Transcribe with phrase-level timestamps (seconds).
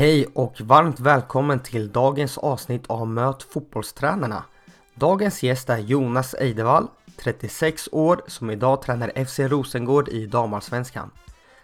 [0.00, 4.44] Hej och varmt välkommen till dagens avsnitt av Möt fotbollstränarna.
[4.94, 11.10] Dagens gäst är Jonas Eidevall, 36 år, som idag tränar FC Rosengård i damallsvenskan.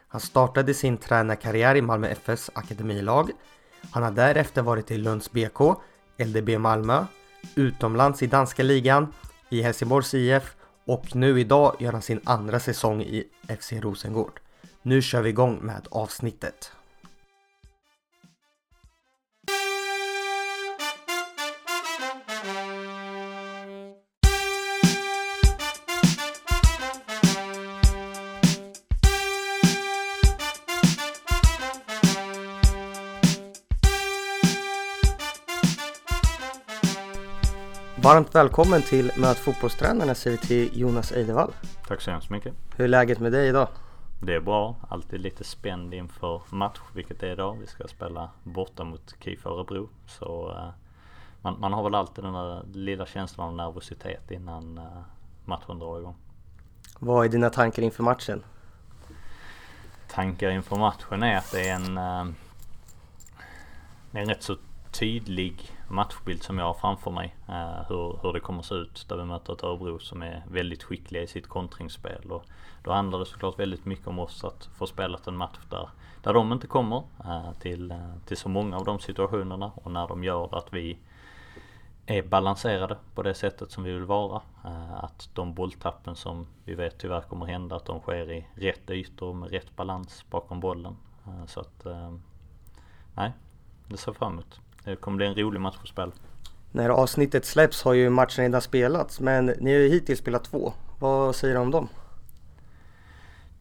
[0.08, 3.30] Han startade sin tränarkarriär i Malmö FFs akademilag.
[3.90, 5.60] Han har därefter varit i Lunds BK,
[6.18, 7.04] LDB Malmö,
[7.54, 9.12] utomlands i danska ligan,
[9.48, 10.56] i Helsingborgs IF
[10.86, 13.24] och nu idag gör han sin andra säsong i
[13.60, 14.40] FC Rosengård.
[14.82, 16.72] Nu kör vi igång med avsnittet.
[38.06, 41.52] Varmt välkommen till Möt fotbollstränarna säger vi till Jonas Eidevall.
[41.86, 42.54] Tack så hemskt mycket.
[42.76, 43.68] Hur är läget med dig idag?
[44.22, 44.76] Det är bra.
[44.88, 47.58] Alltid lite spänd inför match, vilket det är idag.
[47.60, 49.88] Vi ska spela borta mot KIF Örebro.
[50.06, 50.68] Så uh,
[51.42, 55.02] man, man, har väl alltid den där lilla känslan av nervositet innan uh,
[55.44, 56.16] matchen drar igång.
[56.98, 58.42] Vad är dina tankar inför matchen?
[60.08, 62.32] Tankar inför matchen är att det är en, uh,
[64.12, 64.56] är en rätt så
[64.90, 67.36] tydlig matchbild som jag har framför mig.
[67.48, 70.44] Eh, hur, hur det kommer att se ut där vi möter ett Örebro som är
[70.50, 72.32] väldigt skickliga i sitt kontringsspel.
[72.32, 72.44] Och
[72.84, 75.88] då handlar det såklart väldigt mycket om oss att få spelat en match där,
[76.22, 79.72] där de inte kommer eh, till, eh, till så många av de situationerna.
[79.74, 80.98] Och när de gör det att vi
[82.06, 84.42] är balanserade på det sättet som vi vill vara.
[84.96, 89.34] Att de bolltappen som vi vet tyvärr kommer hända, att de sker i rätt ytor
[89.34, 90.96] med rätt balans bakom bollen.
[91.46, 91.86] Så att,
[93.14, 93.32] nej,
[93.86, 94.60] det ser fram emot.
[94.86, 96.12] Det kommer bli en rolig match att spela.
[96.72, 100.72] När avsnittet släpps har ju matchen redan spelats men ni har ju hittills spelat två.
[100.98, 101.88] Vad säger du om dem?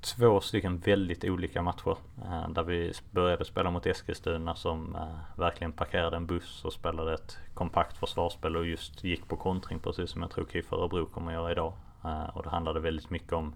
[0.01, 1.97] Två stycken väldigt olika matcher.
[2.23, 7.13] Eh, där vi började spela mot Eskilstuna som eh, verkligen parkerade en buss och spelade
[7.13, 11.31] ett kompakt försvarsspel och just gick på kontring precis som jag tror KIF Örebro kommer
[11.31, 11.73] att göra idag.
[12.03, 13.53] Eh, och det handlade väldigt mycket om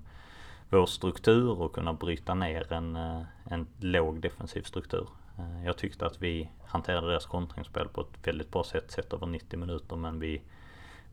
[0.70, 2.96] vår struktur och kunna bryta ner en,
[3.44, 5.08] en låg defensiv struktur.
[5.40, 9.28] Eh, jag tyckte att vi hanterade deras kontringsspel på ett väldigt bra sätt sett över
[9.28, 10.42] 90 minuter men vi,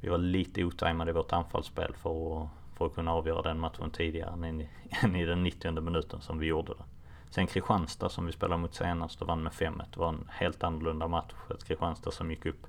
[0.00, 3.90] vi var lite otajmade i vårt anfallsspel för att, för att kunna avgöra den matchen
[3.90, 4.68] tidigare än i,
[5.02, 6.84] än i den 90 minuten som vi gjorde det.
[7.30, 11.08] Sen Kristianstad som vi spelade mot senast och vann med 5-1 var en helt annorlunda
[11.08, 11.32] match.
[11.50, 12.66] Ett Kristianstad som gick upp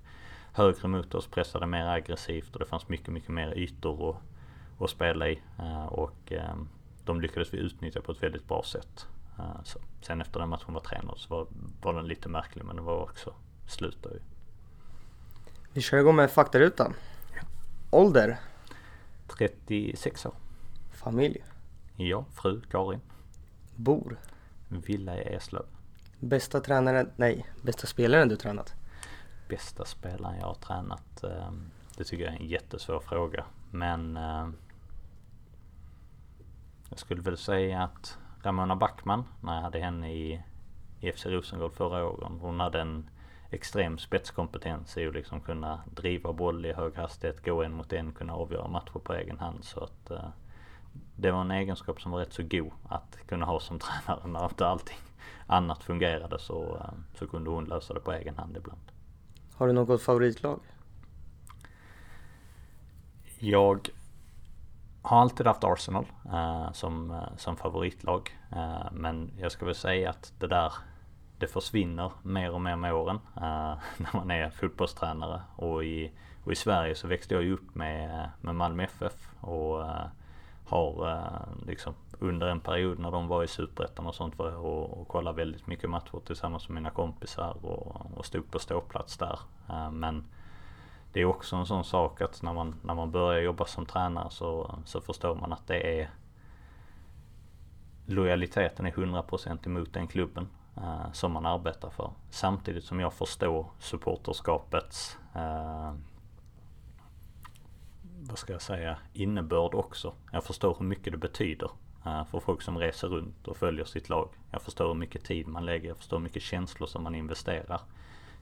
[0.53, 4.22] högre mot oss, pressade mer aggressivt och det fanns mycket, mycket mer ytor att,
[4.84, 5.41] att spela i.
[5.59, 6.67] Eh, och ehm,
[7.06, 9.07] de lyckades vi utnyttja på ett väldigt bra sätt.
[9.39, 9.79] Eh, så.
[10.01, 11.47] Sen efter den matchen var tränad så var,
[11.81, 13.33] var den lite märklig men det var också
[13.67, 14.19] slut ju.
[15.73, 16.93] Vi kör igång med faktarutan.
[17.91, 18.39] Ålder?
[19.27, 20.33] 36 år.
[20.91, 21.43] Familj?
[21.95, 23.01] Ja, fru Karin.
[23.75, 24.19] Bor?
[24.67, 25.65] Villa i Eslöv.
[26.19, 28.73] Bästa tränaren, nej, bästa spelaren du tränat?
[29.49, 31.23] Bästa spelaren jag har tränat?
[31.23, 33.45] Ehm, det tycker jag är en jättesvår fråga.
[33.71, 34.55] Men ehm,
[36.89, 40.43] jag skulle väl säga att Ramona Backman när jag hade henne i,
[41.13, 42.31] FC Rosengård förra året.
[42.41, 43.09] Hon hade en
[43.49, 48.11] extrem spetskompetens i att liksom kunna driva boll i hög hastighet, gå en mot en,
[48.11, 49.63] kunna avgöra matcher på egen hand.
[49.63, 50.29] Så att uh,
[51.15, 54.43] det var en egenskap som var rätt så god att kunna ha som tränare när
[54.43, 54.97] inte allting
[55.47, 58.91] annat fungerade så, uh, så kunde hon lösa det på egen hand ibland.
[59.53, 60.59] Har du något favoritlag?
[63.39, 63.89] Jag
[65.07, 68.38] har alltid haft Arsenal eh, som, eh, som favoritlag.
[68.51, 70.73] Eh, men jag ska väl säga att det där
[71.40, 73.41] det försvinner mer och mer med åren eh,
[73.97, 75.41] när man är fotbollstränare.
[75.56, 76.12] Och i,
[76.44, 79.84] och i Sverige så växte jag ju upp med, eh, med Malmö FF och
[80.66, 81.19] har
[81.67, 85.07] liksom under en period när de var i Superettan och sånt var jag och, och
[85.07, 89.40] kollade väldigt mycket matcher tillsammans med mina kompisar och, och stod på ståplats där.
[89.91, 90.23] men
[91.12, 94.29] det är också en sån sak att när man, när man börjar jobba som tränare
[94.29, 96.09] så, så förstår man att det är
[98.06, 100.47] lojaliteten är 100% emot den klubben
[100.78, 102.12] eh, som man arbetar för.
[102.29, 105.93] Samtidigt som jag förstår supporterskapets eh,
[108.29, 110.14] vad ska jag säga, innebörd också.
[110.31, 111.70] Jag förstår hur mycket det betyder
[112.05, 114.29] eh, för folk som reser runt och följer sitt lag.
[114.52, 117.81] Jag förstår hur mycket tid man lägger, jag förstår hur mycket känslor som man investerar.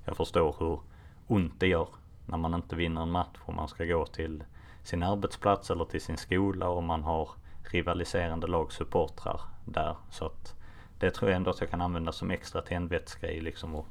[0.06, 0.80] Jag förstår hur
[1.28, 1.88] ont det gör
[2.26, 4.44] när man inte vinner en match och man ska gå till
[4.84, 7.30] sin arbetsplats eller till sin skola och man har
[7.64, 9.96] rivaliserande lagsupportrar där.
[10.10, 10.56] Så att
[11.00, 13.86] det tror jag ändå att jag kan använda som extra tändvätska i liksom att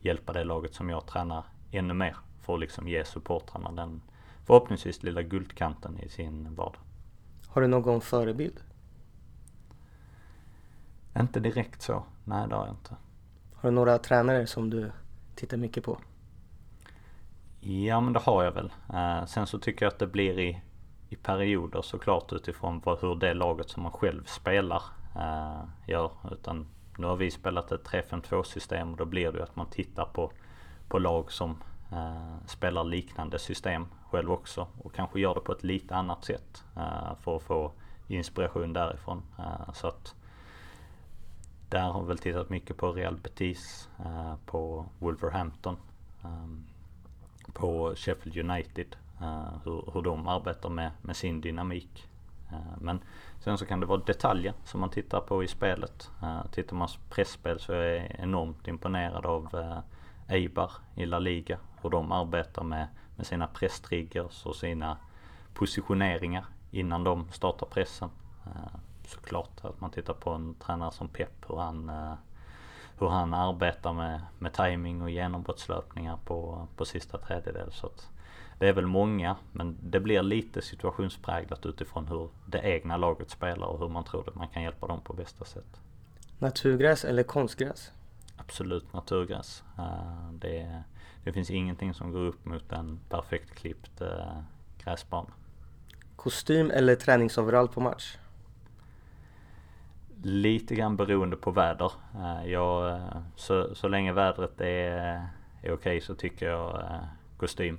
[0.00, 2.16] hjälpa det laget som jag tränar ännu mer.
[2.40, 4.02] För att liksom ge supportrarna den
[4.44, 6.80] förhoppningsvis lilla guldkanten i sin vardag.
[7.48, 8.60] Har du någon förebild?
[11.16, 12.04] Inte direkt så.
[12.24, 12.96] Nej, det har jag inte.
[13.54, 14.92] Har du några tränare som du
[15.34, 15.98] tittar mycket på?
[17.66, 18.72] Ja men det har jag väl.
[18.94, 20.60] Eh, sen så tycker jag att det blir i,
[21.08, 24.82] i perioder såklart utifrån vad, hur det laget som man själv spelar
[25.16, 26.10] eh, gör.
[26.32, 26.66] Utan
[26.98, 30.04] nu har vi spelat ett 3-5-2 system och då blir det ju att man tittar
[30.04, 30.32] på,
[30.88, 31.62] på lag som
[31.92, 36.64] eh, spelar liknande system själv också och kanske gör det på ett lite annat sätt
[36.76, 37.72] eh, för att få
[38.08, 39.22] inspiration därifrån.
[39.38, 40.14] Eh, så att
[41.68, 45.76] där har vi väl tittat mycket på Real Betis, eh, på Wolverhampton,
[46.24, 46.64] ehm,
[47.54, 52.08] på Sheffield United, eh, hur, hur de arbetar med, med sin dynamik.
[52.50, 53.00] Eh, men
[53.40, 56.10] sen så kan det vara detaljer som man tittar på i spelet.
[56.22, 59.48] Eh, tittar man på pressspel så är jag enormt imponerad av
[60.28, 61.58] Eibar i La Liga.
[61.82, 64.96] Hur de arbetar med, med sina presstriggers och sina
[65.54, 68.10] positioneringar innan de startar pressen
[69.06, 71.90] såklart att man tittar på en tränare som Pep hur han
[72.98, 77.72] hur han arbetar med, med timing och genombrottslöpningar på, på sista tredjedel.
[77.72, 77.90] Så
[78.58, 83.66] det är väl många men det blir lite situationspräglat utifrån hur det egna laget spelar
[83.66, 85.80] och hur man tror att man kan hjälpa dem på bästa sätt.
[86.38, 87.92] Naturgräs eller konstgräs?
[88.36, 89.62] Absolut naturgräs.
[89.78, 90.82] Eh, det,
[91.24, 94.38] det finns ingenting som går upp mot en perfekt klippt eh,
[94.84, 95.30] gräsbana.
[96.16, 98.16] Kostym eller träningsoverall på match?
[100.26, 101.92] Lite grann beroende på väder.
[102.14, 105.26] Eh, jag, eh, så, så länge vädret är, är
[105.62, 107.04] okej okay så tycker jag eh,
[107.36, 107.78] kostym.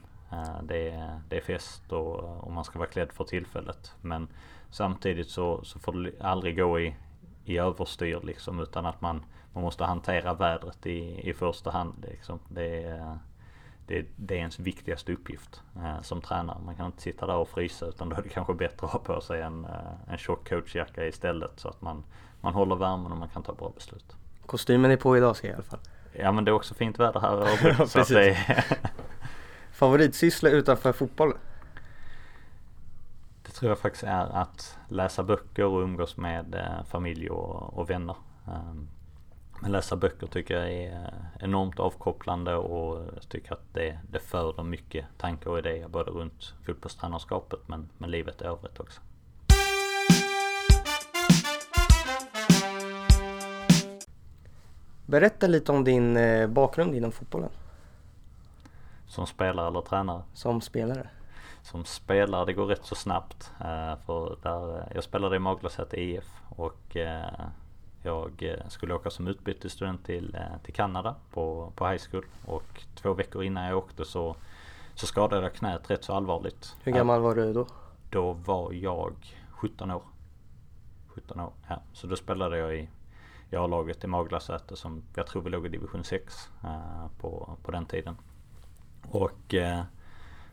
[0.63, 3.93] Det är, det är fest och, och man ska vara klädd för tillfället.
[4.01, 4.27] Men
[4.69, 6.95] samtidigt så, så får det aldrig gå i,
[7.45, 12.05] i överstyr liksom utan att man, man måste hantera vädret i, i första hand.
[12.11, 12.39] Liksom.
[12.49, 13.17] Det, är,
[13.87, 16.59] det, det är ens viktigaste uppgift eh, som tränare.
[16.65, 18.99] Man kan inte sitta där och frysa utan då är det kanske bättre att ha
[18.99, 19.67] på sig en,
[20.07, 22.03] en tjock coachjacka istället så att man,
[22.45, 24.15] man håller värmen och man kan ta bra beslut.
[24.45, 25.79] Kostymen är på idag ska jag i alla fall.
[26.13, 28.65] Ja men det är också fint väder här över, så att det är...
[29.71, 31.33] Favoritsyssla utanför fotboll?
[33.43, 37.89] Det tror jag faktiskt är att läsa böcker och umgås med eh, familj och, och
[37.89, 38.15] vänner.
[38.47, 38.87] Um,
[39.61, 44.63] men läsa böcker tycker jag är enormt avkopplande och jag tycker att det, det föder
[44.63, 49.01] mycket tankar och idéer både runt fotbollstränarskapet men, men livet i övrigt också.
[55.05, 57.49] Berätta lite om din eh, bakgrund inom fotbollen.
[59.07, 60.21] Som spelare eller tränare?
[60.33, 61.09] Som spelare.
[61.63, 63.51] Som spelare, det går rätt så snabbt.
[63.59, 66.97] Eh, för där, eh, jag spelade i Maglasäter IF och
[68.03, 73.43] jag skulle åka som utbytesstudent till, till Kanada på, på high school och två veckor
[73.43, 74.35] innan jag åkte så,
[74.95, 76.75] så skadade jag knät rätt så allvarligt.
[76.83, 77.67] Hur gammal var du då?
[78.09, 79.13] Då var jag
[79.49, 80.01] 17 år.
[81.07, 81.81] 17 år, ja.
[81.93, 82.89] Så då spelade jag i i
[83.51, 87.85] A-laget i Maglasäter som jag tror vi låg i division 6 eh, på, på den
[87.85, 88.17] tiden.
[89.11, 89.83] Och eh,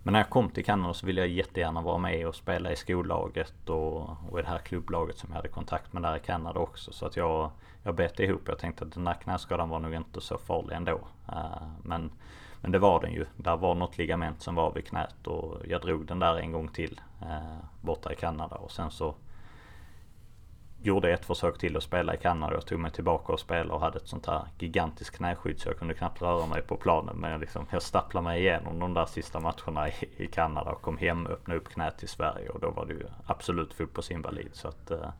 [0.02, 2.76] men när jag kom till Kanada så ville jag jättegärna vara med och spela i
[2.76, 4.00] skollaget och,
[4.30, 6.92] och i det här klubblaget som jag hade kontakt med där i Kanada också.
[6.92, 7.50] Så att jag,
[7.82, 8.42] jag bet ihop.
[8.46, 11.00] Jag tänkte att den där knäskadan var nog inte så farlig ändå.
[11.28, 12.10] Eh, men,
[12.60, 13.26] men det var den ju.
[13.36, 16.68] Där var något ligament som var vid knät och jag drog den där en gång
[16.68, 17.00] till
[17.80, 19.14] borta i Kanada och sen så
[20.82, 22.54] gjorde ett försök till att spela i Kanada.
[22.54, 25.78] Jag tog mig tillbaka och spelade och hade ett sånt här gigantiskt knäskydd så jag
[25.78, 27.16] kunde knappt röra mig på planen.
[27.16, 30.82] Men jag, liksom, jag stapplade mig igenom de där sista matcherna i, i Kanada och
[30.82, 34.50] kom hem, och öppnade upp knät till Sverige och då var det ju absolut fotbollsinvalid.
[34.52, 35.10] Så att, eh,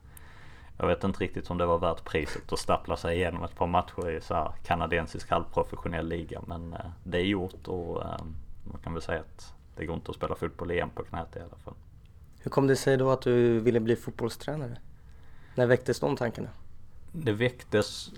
[0.77, 3.67] jag vet inte riktigt om det var värt priset att stappla sig igenom ett par
[3.67, 6.41] matcher i så här kanadensisk halvprofessionell liga.
[6.47, 8.17] Men eh, det är gjort och eh,
[8.63, 11.39] man kan väl säga att det går inte att spela fotboll igen på knät i
[11.39, 11.73] alla fall.
[12.39, 14.77] Hur kom det sig då att du ville bli fotbollstränare?
[15.55, 16.49] När väcktes de tankarna?
[17.11, 18.11] Det väcktes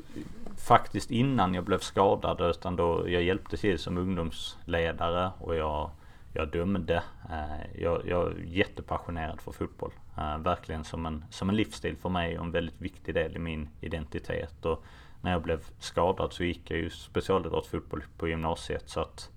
[0.57, 5.89] faktiskt innan jag blev skadad utan då jag hjälpte till som ungdomsledare och jag,
[6.33, 7.03] jag dömde.
[7.29, 9.91] Eh, jag, jag är jättepassionerad för fotboll.
[10.17, 13.39] Eh, verkligen som en, som en livsstil för mig och en väldigt viktig del i
[13.39, 14.65] min identitet.
[14.65, 14.83] Och
[15.21, 19.29] när jag blev skadad så gick jag ju specialidrottsfotboll på gymnasiet så att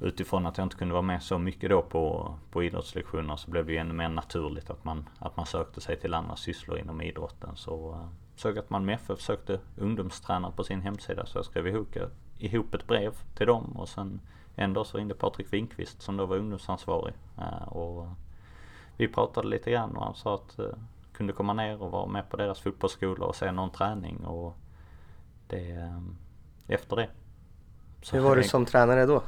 [0.00, 3.66] utifrån att jag inte kunde vara med så mycket då på, på idrottslektioner så blev
[3.66, 7.00] det ju ännu mer naturligt att man, att man sökte sig till andra sysslor inom
[7.00, 7.56] idrotten.
[7.56, 11.66] Så uh, såg att man med FF sökte ungdomstränare på sin hemsida så jag skrev
[11.66, 11.96] ihop,
[12.38, 14.20] ihop ett brev till dem och sen
[14.54, 17.14] en dag så ringde Patrik Winkvist som då var ungdomsansvarig.
[17.38, 18.08] Uh, och
[18.96, 20.66] vi pratade lite grann och han sa att uh,
[21.12, 24.56] kunde komma ner och vara med på deras fotbollsskola och se någon träning och
[25.46, 26.16] det, um,
[26.66, 27.08] efter det.
[28.02, 29.22] Så Hur var du som tränare då?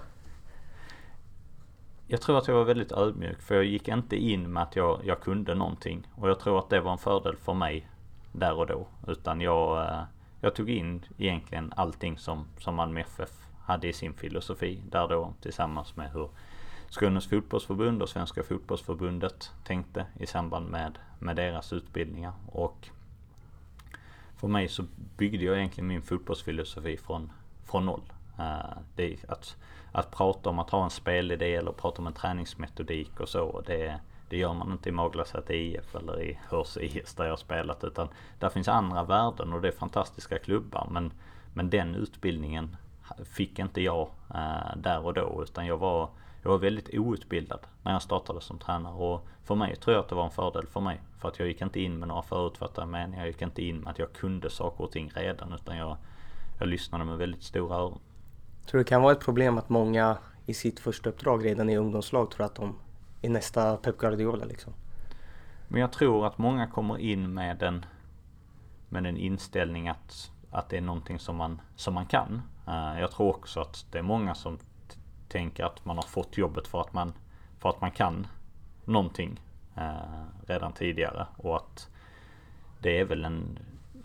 [2.13, 5.01] Jag tror att jag var väldigt ödmjuk för jag gick inte in med att jag,
[5.05, 6.09] jag kunde någonting.
[6.15, 7.89] Och jag tror att det var en fördel för mig
[8.33, 8.87] där och då.
[9.07, 10.03] Utan jag, eh,
[10.41, 13.31] jag tog in egentligen allting som, som Malmö FF
[13.65, 16.29] hade i sin filosofi där då tillsammans med hur
[16.91, 22.33] Skånes fotbollsförbund och Svenska fotbollsförbundet tänkte i samband med, med deras utbildningar.
[22.47, 22.89] Och
[24.37, 24.85] för mig så
[25.17, 27.33] byggde jag egentligen min fotbollsfilosofi från,
[27.65, 28.13] från noll.
[28.39, 29.57] Uh, det att,
[29.93, 33.63] att prata om att ha en spelidé eller prata om en träningsmetodik och så.
[33.67, 37.37] Det, det gör man inte i Maglasäter IF eller i Hörs IS där jag har
[37.37, 37.85] spelat.
[37.85, 38.09] Utan
[38.39, 40.89] där finns andra värden och det är fantastiska klubbar.
[40.91, 41.13] Men,
[41.55, 42.77] men den utbildningen
[43.25, 45.43] fick inte jag eh, där och då.
[45.43, 46.09] Utan jag var
[46.43, 50.09] jag var väldigt outbildad när jag startade som tränare och för mig tror jag att
[50.09, 51.01] det var en fördel för mig.
[51.19, 53.21] För att jag gick inte in med några förutfattade meningar.
[53.21, 55.97] Jag gick inte in med att jag kunde saker och ting redan utan jag,
[56.59, 57.99] jag lyssnade med väldigt stora öron.
[58.67, 61.77] Tror du det kan vara ett problem att många i sitt första uppdrag redan i
[61.77, 62.79] ungdomslag tror att de
[63.23, 64.73] är nästa Pep Guardiola liksom?
[65.69, 67.87] Men jag tror att många kommer in med en,
[68.89, 72.43] med en inställning att, att det är någonting som man, som man kan.
[72.69, 74.59] Uh, jag tror också att det är många som
[75.29, 77.13] tänker att man har fått jobbet för att man,
[77.59, 78.27] för att man kan
[78.85, 79.41] någonting
[79.77, 81.27] eh, redan tidigare.
[81.37, 81.89] Och att
[82.81, 83.59] det är väl en,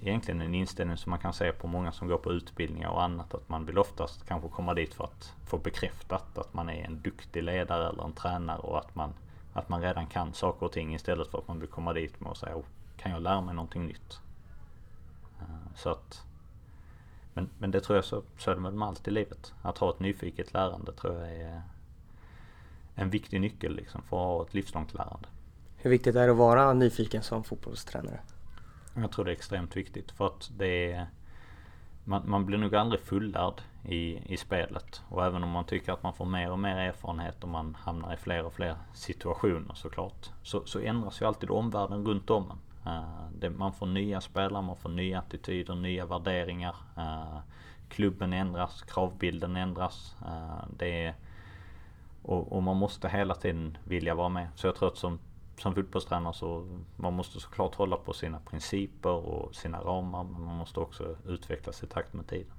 [0.08, 3.34] egentligen en inställning som man kan se på många som går på utbildningar och annat.
[3.34, 7.02] Att man vill oftast kanske komma dit för att få bekräftat att man är en
[7.02, 9.14] duktig ledare eller en tränare och att man,
[9.54, 12.30] att man redan kan saker och ting istället för att man vill komma dit med
[12.30, 12.66] och säga oh,
[12.98, 14.20] kan jag lära mig någonting nytt?
[15.40, 16.24] Eh, så att
[17.34, 19.54] men, men det tror jag så, så är det med allt i livet.
[19.62, 21.62] Att ha ett nyfiket lärande tror jag är
[22.96, 25.28] en viktig nyckel liksom för att ha ett livslångt lärande.
[25.78, 28.20] Hur viktigt är det att vara nyfiken som fotbollstränare?
[29.02, 31.08] Jag tror det är extremt viktigt för att det är
[32.04, 35.02] man, man blir nog aldrig fullärd i, i spelet.
[35.10, 38.14] Och även om man tycker att man får mer och mer erfarenhet och man hamnar
[38.14, 40.30] i fler och fler situationer såklart.
[40.44, 42.58] Så, så ändras ju alltid omvärlden runt om en.
[42.94, 46.76] Eh, det, man får nya spelare, man får nya attityder, nya värderingar.
[46.98, 47.40] Uh,
[47.90, 50.16] klubben ändras, kravbilden ändras.
[50.22, 51.16] Uh, det är,
[52.22, 54.48] och, och, man måste hela tiden vilja vara med.
[54.56, 55.20] Så jag tror att som,
[55.58, 60.24] som fotbollstränare så man måste såklart hålla på sina principer och sina ramar.
[60.24, 62.52] Men man måste också utvecklas i takt med tiden.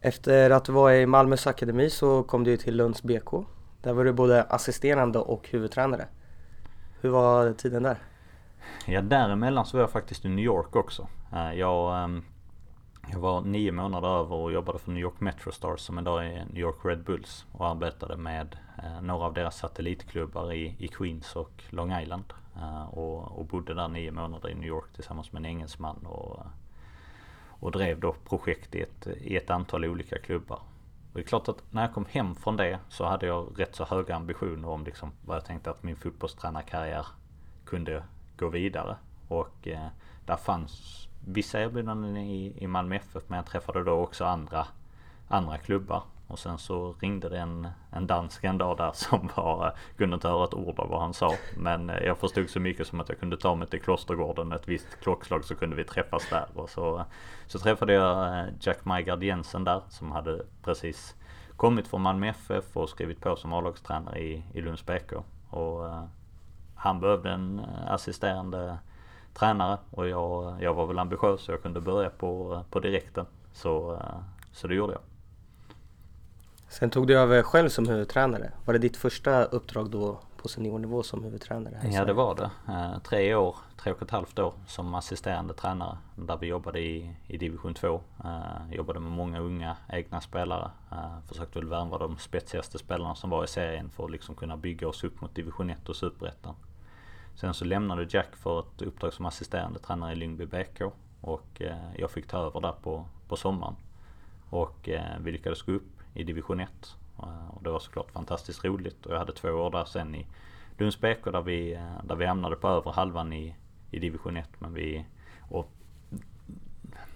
[0.00, 3.30] Efter att du var i Malmös akademi så kom du till Lunds BK.
[3.82, 6.06] Där var du både assisterande och huvudtränare.
[7.00, 7.98] Hur var tiden där?
[8.86, 11.08] Ja, däremellan så var jag faktiskt i New York också.
[11.32, 12.24] Eh, jag, ehm,
[13.12, 16.44] jag var nio månader över och jobbade för New York Metro Stars som idag är
[16.44, 21.36] New York Red Bulls och arbetade med Eh, några av deras satellitklubbar i, i Queens
[21.36, 22.24] och Long Island.
[22.56, 26.46] Eh, och, och bodde där nio månader i New York tillsammans med en engelsman och,
[27.48, 30.56] och drev då projekt i ett, i ett antal olika klubbar.
[31.12, 33.74] Och det är klart att när jag kom hem från det så hade jag rätt
[33.74, 37.06] så höga ambitioner om liksom vad jag tänkte att min fotbollstränarkarriär
[37.64, 38.04] kunde
[38.36, 38.96] gå vidare.
[39.28, 39.88] Och eh,
[40.26, 44.66] där fanns vissa erbjudanden i, i Malmö FF men jag träffade då också andra,
[45.28, 46.02] andra klubbar.
[46.26, 50.28] Och sen så ringde det en, en dansk en dag där som var, kunde inte
[50.28, 51.34] höra ett ord av vad han sa.
[51.56, 54.68] Men eh, jag förstod så mycket som att jag kunde ta mig till Klostergården ett
[54.68, 56.46] visst klockslag så kunde vi träffas där.
[56.54, 57.04] Och så,
[57.46, 61.14] så träffade jag eh, Jack Maigard Jensen där som hade precis
[61.56, 65.12] kommit från Malmö FF och skrivit på som A-lagstränare i, i Lunds BK.
[65.50, 66.04] Och eh,
[66.74, 68.78] han behövde en assisterande
[69.34, 73.26] tränare och jag, jag var väl ambitiös så jag kunde börja på, på direkten.
[73.52, 74.02] Så,
[74.52, 75.02] så det gjorde jag.
[76.68, 78.52] Sen tog du över själv som huvudtränare.
[78.64, 81.80] Var det ditt första uppdrag då på seniornivå som huvudtränare?
[81.92, 82.50] ja det var det.
[82.72, 85.98] Eh, tre år, tre och ett halvt år som assisterande tränare.
[86.16, 88.00] Där vi jobbade i, i division 2.
[88.72, 90.70] jobbade med många unga egna spelare.
[91.28, 94.88] försökte väl värva de spetsigaste spelarna som var i serien för att liksom kunna bygga
[94.88, 96.54] oss upp mot division 1 och superettan.
[97.34, 100.82] Sen så lämnade Jack för ett uppdrag som assisterande tränare i Lyngby BK
[101.20, 103.76] och eh, jag fick ta över där på, på sommaren.
[104.50, 106.70] Och eh, vi lyckades gå upp i division 1
[107.18, 110.26] eh, och det var såklart fantastiskt roligt och jag hade två år där sen i
[110.78, 113.56] Lunds BK där vi, eh, där vi hamnade på övre halvan i,
[113.90, 115.06] i division 1 men vi
[115.48, 115.70] och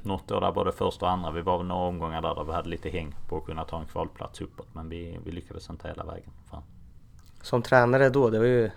[0.03, 1.31] något år där både första och andra.
[1.31, 3.87] Vi var några omgångar där, där vi hade lite häng på att kunna ta en
[3.87, 6.63] kvalplats uppåt men vi, vi lyckades inte hela vägen fram.
[7.43, 8.71] Som tränare då, det var ju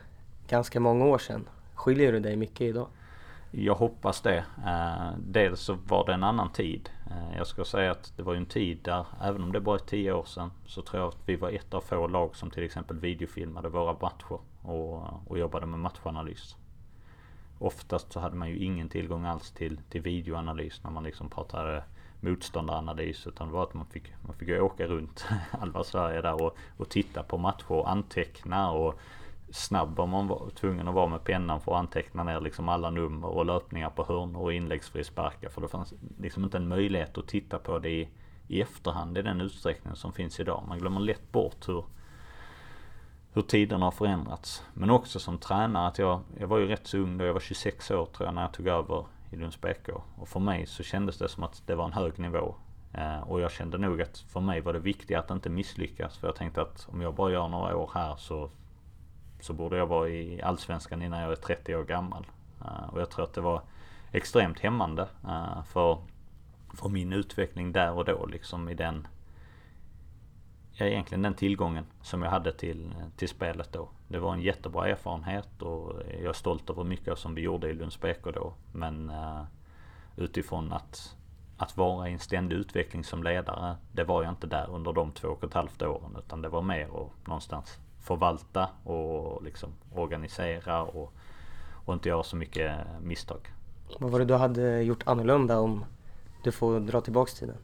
[0.48, 1.50] ganska många år sedan.
[1.76, 2.88] Skiljer du dig mycket idag?
[3.54, 4.46] Jag hoppas det.
[4.66, 6.90] Eh, dels så var det en annan tid.
[7.12, 9.80] Eh, jag ska säga att det var en tid där, även om det bara är
[9.80, 12.64] tio år sedan, så tror jag att vi var ett av få lag som till
[12.64, 16.56] exempel videofilmade våra matcher och, och jobbade med matchanalys.
[17.60, 21.84] Oftast så hade man ju ingen tillgång alls till, till videoanalys när man liksom pratade
[22.20, 26.58] motståndaranalys utan det var att man fick, man fick åka runt halva Sverige där och,
[26.78, 29.00] och titta på matcher och anteckna och
[29.52, 32.90] snabb om man var tvungen att vara med pennan för att anteckna ner liksom alla
[32.90, 35.50] nummer och löpningar på hörnor och inläggsfrisparkar.
[35.50, 38.10] För det fanns liksom inte en möjlighet att titta på det i,
[38.48, 40.64] i efterhand i den utsträckning som finns idag.
[40.68, 41.84] Man glömmer lätt bort hur,
[43.34, 44.64] hur tiderna har förändrats.
[44.74, 47.40] Men också som tränare att jag, jag var ju rätt så ung då, jag var
[47.40, 49.90] 26 år tror jag när jag tog över i Lunds BK.
[50.16, 52.56] Och för mig så kändes det som att det var en hög nivå.
[52.94, 56.18] Eh, och jag kände nog att för mig var det viktigt att inte misslyckas.
[56.18, 58.50] För jag tänkte att om jag bara gör några år här så,
[59.42, 62.28] så borde jag vara i Allsvenskan innan jag är 30 år gammal.
[62.62, 63.62] Eh, och jag tror att det var
[64.12, 65.98] extremt hämmande eh, för,
[66.74, 69.08] för min utveckling där och då liksom i den
[70.74, 73.90] ja, egentligen den tillgången som jag hade till, till spelet då.
[74.08, 77.74] Det var en jättebra erfarenhet och jag är stolt över mycket som vi gjorde i
[77.74, 78.54] Lunds BK då.
[78.72, 79.44] Men uh,
[80.16, 81.16] utifrån att,
[81.58, 85.12] att vara i en ständig utveckling som ledare, det var jag inte där under de
[85.12, 86.16] två och ett halvt åren.
[86.20, 91.14] Utan det var mer och någonstans förvalta och liksom organisera och,
[91.86, 93.54] och inte göra så mycket misstag.
[94.00, 95.86] Vad var det du hade gjort annorlunda om
[96.44, 97.58] du får dra tillbaks tiden?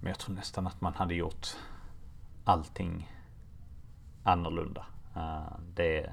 [0.00, 1.46] Men jag tror nästan att man hade gjort
[2.44, 3.12] allting
[4.22, 4.86] annorlunda.
[5.16, 6.10] Eh, det,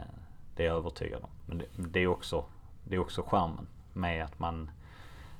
[0.55, 1.29] det är jag övertygad om.
[1.45, 2.45] Men det, det, är också,
[2.83, 4.71] det är också charmen med att man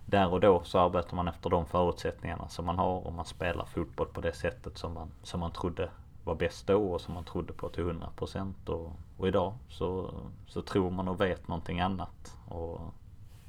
[0.05, 3.65] där och då så arbetar man efter de förutsättningarna som man har och man spelar
[3.65, 5.89] fotboll på det sättet som man, som man trodde
[6.29, 10.13] var bäst då och som man trodde på till 100% och, och idag så,
[10.47, 12.37] så tror man och vet någonting annat.
[12.47, 12.81] Och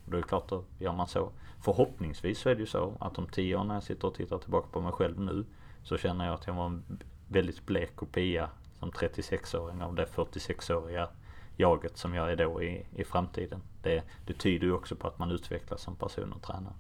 [0.05, 1.31] då är det klart, då gör man så.
[1.63, 4.39] Förhoppningsvis så är det ju så att om tio år när jag sitter och tittar
[4.39, 5.45] tillbaka på mig själv nu
[5.83, 11.09] så känner jag att jag var en väldigt blek kopia som 36-åring av det 46-åriga
[11.57, 13.63] jaget som jag är då i, i framtiden.
[13.83, 16.75] Det, det tyder ju också på att man utvecklas som person och tränare.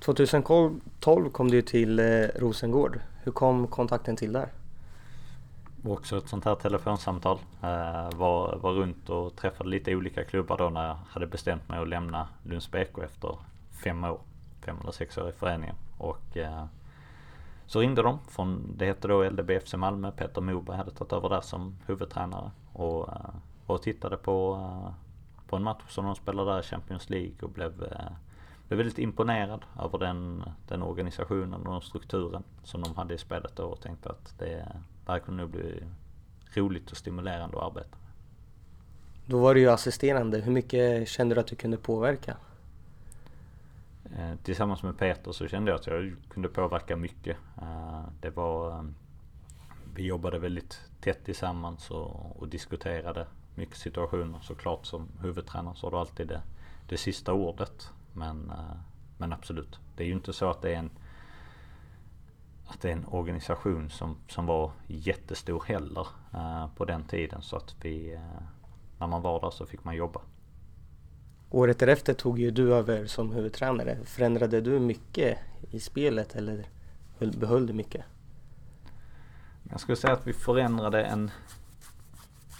[0.00, 3.00] 2012 kom du till eh, Rosengård.
[3.22, 4.48] Hur kom kontakten till där?
[5.92, 7.38] Också ett sånt här telefonsamtal.
[7.62, 11.78] Eh, var, var runt och träffade lite olika klubbar då när jag hade bestämt mig
[11.78, 13.38] att lämna Lunds BK efter
[13.70, 14.20] fem år.
[14.60, 15.76] Fem eller sex år i föreningen.
[15.98, 16.64] Och eh,
[17.66, 20.10] så ringde de från, det hette då LDBFC Malmö.
[20.10, 22.50] Peter Moberg hade tagit över där som huvudtränare.
[22.72, 23.34] Och, eh,
[23.66, 24.92] och tittade på, eh,
[25.48, 28.12] på en match som de spelade där i Champions League och blev eh,
[28.68, 33.62] blev väldigt imponerad över den, den organisationen och strukturen som de hade i spelet då
[33.62, 35.82] och tänkte att det, det här kunde nog bli
[36.54, 38.12] roligt och stimulerande att arbeta med.
[39.26, 40.38] Då var du ju assisterande.
[40.38, 42.36] Hur mycket kände du att du kunde påverka?
[44.04, 47.36] Eh, tillsammans med Peter så kände jag att jag kunde påverka mycket.
[47.62, 48.84] Eh, det var, eh,
[49.94, 54.38] vi jobbade väldigt tätt tillsammans och, och diskuterade mycket situationer.
[54.42, 56.42] Såklart som huvudtränare så har du alltid det,
[56.88, 57.90] det sista ordet.
[58.12, 58.52] Men,
[59.18, 60.90] men absolut, det är ju inte så att det är en
[62.66, 67.42] att det är en organisation som, som var jättestor heller eh, på den tiden.
[67.42, 68.20] Så att vi, eh,
[68.98, 70.20] när man var där så fick man jobba.
[71.50, 73.98] Året därefter tog ju du över som huvudtränare.
[74.04, 75.38] Förändrade du mycket
[75.70, 76.66] i spelet eller
[77.18, 78.04] behöll du mycket?
[79.70, 81.30] Jag skulle säga att vi förändrade en,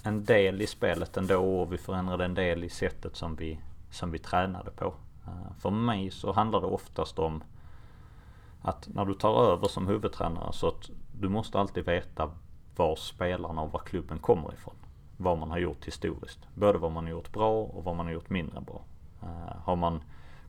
[0.02, 4.10] en del i spelet ändå och vi förändrade en del i sättet som vi, som
[4.10, 4.94] vi tränade på.
[5.26, 7.42] Uh, för mig så handlar det oftast om
[8.62, 12.30] att när du tar över som huvudtränare så att du måste alltid veta
[12.76, 14.74] var spelarna och var klubben kommer ifrån.
[15.16, 16.38] Vad man har gjort historiskt.
[16.54, 18.80] Både vad man har gjort bra och vad man har gjort mindre bra.
[19.22, 20.00] Eh, har man,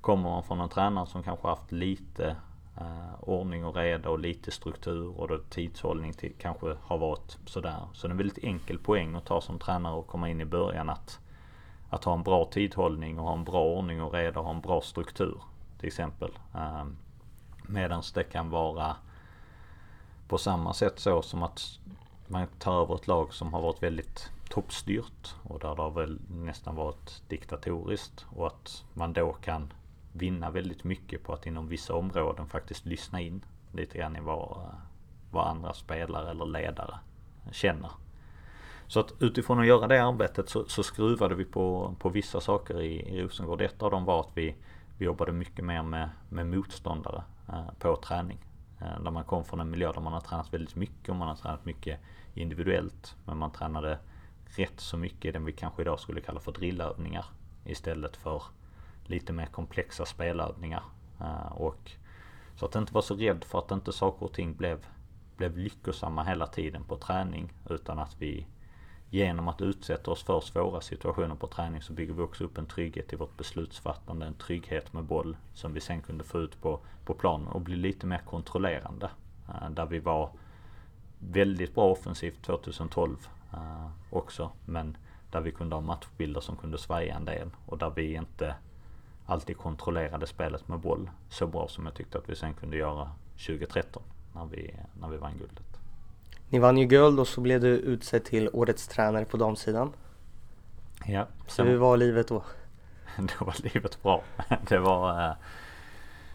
[0.01, 2.35] kommer man från en tränare som kanske haft lite
[2.77, 7.79] eh, ordning och reda och lite struktur och då tidshållning till, kanske har varit sådär.
[7.93, 10.45] Så det är en väldigt enkel poäng att ta som tränare och komma in i
[10.45, 11.19] början att,
[11.89, 14.61] att ha en bra tidhållning och ha en bra ordning och reda och ha en
[14.61, 15.41] bra struktur.
[15.79, 16.31] Till exempel.
[16.55, 16.85] Eh,
[17.67, 18.95] Medan det kan vara
[20.27, 21.79] på samma sätt så som att
[22.27, 26.19] man tar över ett lag som har varit väldigt toppstyrt och där det har väl
[26.29, 29.73] nästan varit diktatoriskt och att man då kan
[30.13, 34.57] vinna väldigt mycket på att inom vissa områden faktiskt lyssna in lite grann i vad,
[35.31, 36.99] vad andra spelare eller ledare
[37.51, 37.91] känner.
[38.87, 42.81] Så att utifrån att göra det arbetet så, så skruvade vi på, på vissa saker
[42.81, 43.61] i, i Rosengård.
[43.61, 44.55] Ett av dem var att vi,
[44.97, 47.23] vi jobbade mycket mer med, med motståndare.
[47.49, 48.37] Eh, på träning.
[48.79, 51.27] När där man kom från en miljö där man har tränat väldigt mycket och man
[51.27, 51.99] har tränat mycket
[52.33, 53.15] individuellt.
[53.25, 53.99] Men man tränade
[54.45, 57.25] rätt så mycket i den vi kanske idag skulle kalla för drillövningar.
[57.65, 58.43] Istället för
[59.05, 60.83] lite mer komplexa spelövningar.
[61.19, 61.91] Eh, och
[62.55, 64.85] så att inte vara så rädd för att inte saker och ting blev,
[65.37, 67.53] blev lyckosamma hela tiden på träning.
[67.69, 68.47] Utan att vi
[69.09, 72.65] genom att utsätta oss för svåra situationer på träning så bygger vi också upp en
[72.65, 76.79] trygghet i vårt beslutsfattande, en trygghet med boll som vi sen kunde få ut på,
[77.05, 79.09] på planen och bli lite mer kontrollerande.
[79.49, 80.29] Eh, där vi var
[81.19, 84.51] väldigt bra offensivt 2012 eh, också.
[84.65, 84.97] Men
[85.31, 88.55] där vi kunde ha matchbilder som kunde svaja en del och där vi inte
[89.25, 93.11] alltid kontrollerade spelet med boll så bra som jag tyckte att vi sen kunde göra
[93.31, 95.76] 2013 när vi, när vi vann guldet.
[96.49, 99.93] Ni vann ju guld och så blev du utsedd till årets tränare på damsidan.
[101.05, 101.27] Ja.
[101.47, 102.43] Så hur var livet då?
[103.17, 104.23] då var livet bra.
[104.67, 105.35] Det var, eh,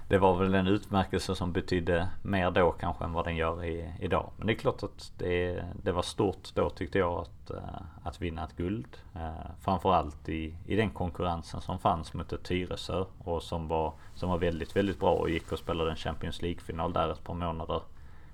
[0.09, 3.93] det var väl en utmärkelse som betydde mer då kanske än vad den gör i,
[4.01, 4.31] idag.
[4.37, 8.21] Men det är klart att det, det var stort då tyckte jag att, eh, att
[8.21, 8.97] vinna ett guld.
[9.15, 14.31] Eh, framförallt i, i den konkurrensen som fanns mot ett Tyresö och som var, som
[14.31, 17.83] var väldigt, väldigt bra och gick och spelade en Champions League-final där ett par månader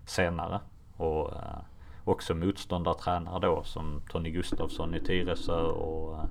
[0.06, 0.60] senare.
[0.98, 1.58] Och eh,
[2.04, 6.24] också motståndartränare då som Tony Gustafsson i Tyresö och eh,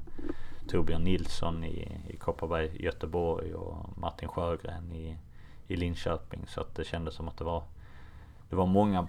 [0.68, 5.18] Torbjörn Nilsson i, i Kopparberg, Göteborg och Martin Sjögren i,
[5.68, 6.46] i Linköping.
[6.48, 7.64] Så att det kändes som att det var,
[8.50, 9.08] det var många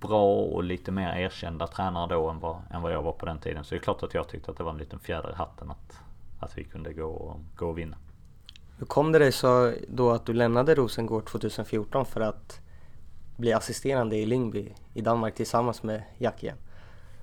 [0.00, 3.38] bra och lite mer erkända tränare då än vad, än vad jag var på den
[3.38, 3.64] tiden.
[3.64, 5.70] Så det är klart att jag tyckte att det var en liten fjäder i hatten
[5.70, 6.00] att,
[6.40, 7.96] att vi kunde gå och, gå och vinna.
[8.78, 12.60] Hur kom det dig så då att du lämnade Rosengård 2014 för att
[13.38, 16.56] bli assisterande i Lingby i Danmark tillsammans med Jack igen?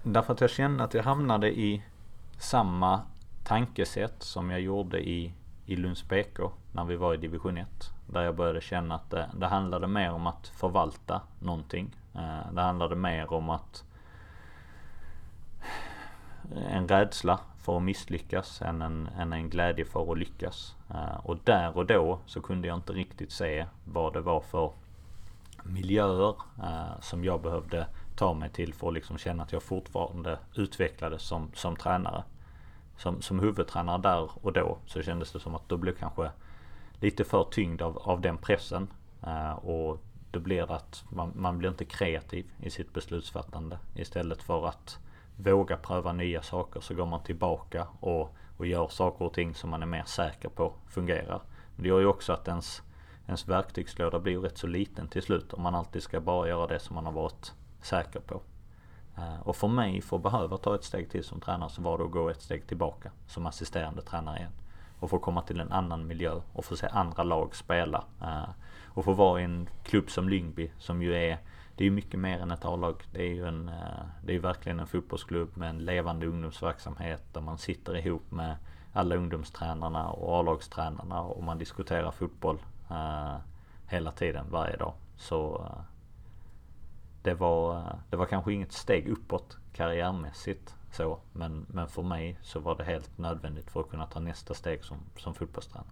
[0.03, 1.83] Därför att jag kände att jag hamnade i
[2.39, 3.01] samma
[3.43, 5.33] tankesätt som jag gjorde i,
[5.65, 6.39] i Lunds BK
[6.71, 7.67] när vi var i division 1.
[8.07, 11.95] Där jag började känna att det, det handlade mer om att förvalta någonting.
[12.13, 13.83] Eh, det handlade mer om att
[16.55, 20.75] eh, en rädsla för att misslyckas än en, än en glädje för att lyckas.
[20.89, 24.71] Eh, och där och då så kunde jag inte riktigt se vad det var för
[25.65, 30.39] miljöer eh, som jag behövde ta mig till för att liksom känna att jag fortfarande
[30.55, 32.23] utvecklades som, som tränare
[32.97, 36.31] som, som huvudtränare där och då så kändes det som att då blev kanske
[36.99, 38.87] lite för tyngd av, av den pressen.
[39.27, 39.99] Uh, och
[40.31, 43.79] då blir det att man, man blir inte kreativ i sitt beslutsfattande.
[43.95, 44.99] Istället för att
[45.35, 49.69] våga pröva nya saker så går man tillbaka och, och gör saker och ting som
[49.69, 51.41] man är mer säker på fungerar.
[51.75, 52.81] Men det gör ju också att ens,
[53.27, 56.79] ens verktygslåda blir rätt så liten till slut om man alltid ska bara göra det
[56.79, 58.41] som man har varit säker på.
[59.17, 61.97] Eh, och för mig, för att behöva ta ett steg till som tränare, så var
[61.97, 64.51] det att gå ett steg tillbaka som assisterande tränare igen.
[64.99, 68.03] Och få komma till en annan miljö och få se andra lag spela.
[68.21, 68.49] Eh,
[68.85, 71.37] och få vara i en klubb som Lyngby som ju är,
[71.75, 73.03] det är mycket mer än ett A-lag.
[73.11, 77.41] Det är ju en, eh, det är verkligen en fotbollsklubb med en levande ungdomsverksamhet där
[77.41, 78.55] man sitter ihop med
[78.93, 82.59] alla ungdomstränarna och A-lagstränarna och man diskuterar fotboll
[83.87, 84.93] hela tiden, varje dag.
[85.17, 85.71] Så
[87.21, 91.19] det var, det var kanske inget steg uppåt karriärmässigt så.
[91.33, 94.83] Men, men för mig så var det helt nödvändigt för att kunna ta nästa steg
[94.83, 95.89] som, som fotbollstränare.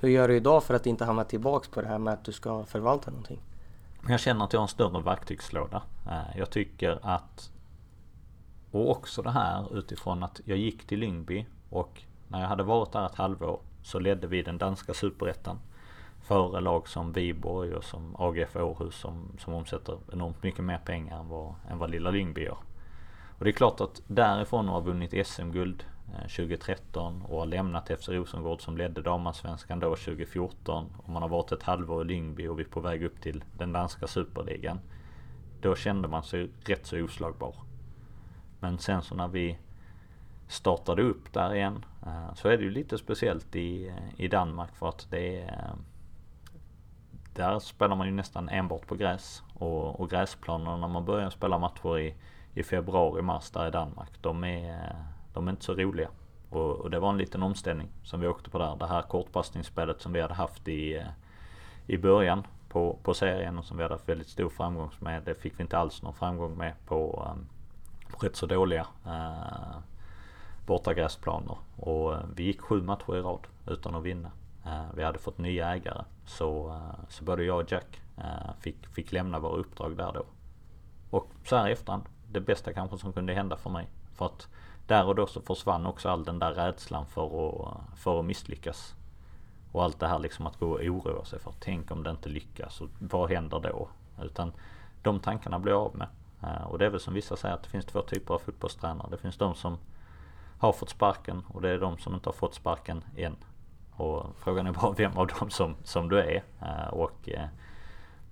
[0.00, 2.32] Hur gör du idag för att inte hamna tillbaks på det här med att du
[2.32, 3.40] ska förvalta någonting?
[4.08, 5.82] Jag känner att jag har en större verktygslåda.
[6.06, 7.52] Eh, jag tycker att
[8.70, 12.92] och också det här utifrån att jag gick till Lyngby och när jag hade varit
[12.92, 15.58] där ett halvår så ledde vi den danska superettan
[16.26, 21.20] före lag som Viborg och som AGF Århus som, som omsätter enormt mycket mer pengar
[21.20, 22.58] än vad, än vad lilla Lyngby gör.
[23.38, 25.84] Och det är klart att därifrån har vunnit SM-guld
[26.22, 31.28] 2013 eh, och har lämnat FC Rosengård som ledde damallsvenskan då 2014 och man har
[31.28, 34.80] varit ett halvår i Lyngby och vi är på väg upp till den danska superligan.
[35.60, 37.54] Då kände man sig rätt så oslagbar.
[38.60, 39.58] Men sen så när vi
[40.48, 44.76] startade upp där igen eh, så är det ju lite speciellt i, eh, i Danmark
[44.76, 45.74] för att det är
[47.36, 49.42] där spelar man ju nästan enbart på gräs.
[49.54, 52.14] Och, och gräsplanerna när man börjar spela matcher i,
[52.54, 54.96] i februari, mars där i Danmark, de är,
[55.32, 56.08] de är inte så roliga.
[56.50, 58.76] Och, och, det var en liten omställning som vi åkte på där.
[58.76, 61.06] Det här kortpassningsspelet som vi hade haft i, eh,
[61.86, 65.22] i början på, på serien och som vi hade haft väldigt stor framgång med.
[65.22, 67.42] Det fick vi inte alls någon framgång med på, eh,
[68.12, 69.78] på rätt så dåliga eh,
[70.66, 71.56] bortagräsplaner.
[71.76, 74.30] Och eh, vi gick sju matcher i rad utan att vinna.
[74.66, 76.04] Eh, vi hade fått nya ägare.
[76.24, 80.24] Så, eh, så både jag och Jack eh, fick, fick lämna våra uppdrag där då.
[81.10, 83.88] Och så här i efterhand, det bästa kanske som kunde hända för mig.
[84.14, 84.48] För att
[84.86, 88.94] där och då så försvann också all den där rädslan för att, för att misslyckas.
[89.72, 92.28] Och allt det här liksom att gå och oroa sig för tänk om det inte
[92.28, 93.88] lyckas och vad händer då?
[94.22, 94.52] Utan
[95.02, 96.08] de tankarna blir jag av med.
[96.66, 99.08] Och det är väl som vissa säger att det finns två typer av fotbollstränare.
[99.10, 99.78] Det finns de som
[100.58, 103.36] har fått sparken och det är de som inte har fått sparken än.
[103.96, 106.42] Och frågan är bara vem av dem som, som du är.
[106.62, 107.46] Eh, och, eh,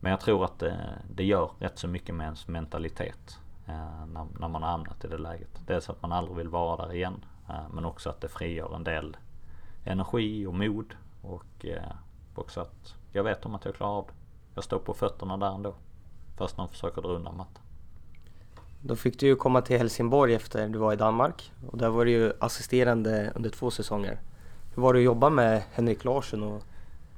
[0.00, 3.38] men jag tror att det, det gör rätt så mycket med ens mentalitet.
[3.66, 5.60] Eh, när, när man har hamnat i det läget.
[5.66, 7.24] Dels att man aldrig vill vara där igen.
[7.70, 9.16] Men också att det frigör en del
[9.84, 10.94] energi och mod.
[11.22, 11.66] Och
[12.34, 14.12] också att jag vet om att jag klarar av det.
[14.54, 15.74] Jag står på fötterna där ändå.
[16.36, 17.62] Fast någon försöker dra undan mattan.
[18.80, 22.04] Då fick du ju komma till Helsingborg efter du var i Danmark och där var
[22.04, 24.20] du ju assisterande under två säsonger.
[24.74, 26.62] Hur var det att jobba med Henrik Larsson och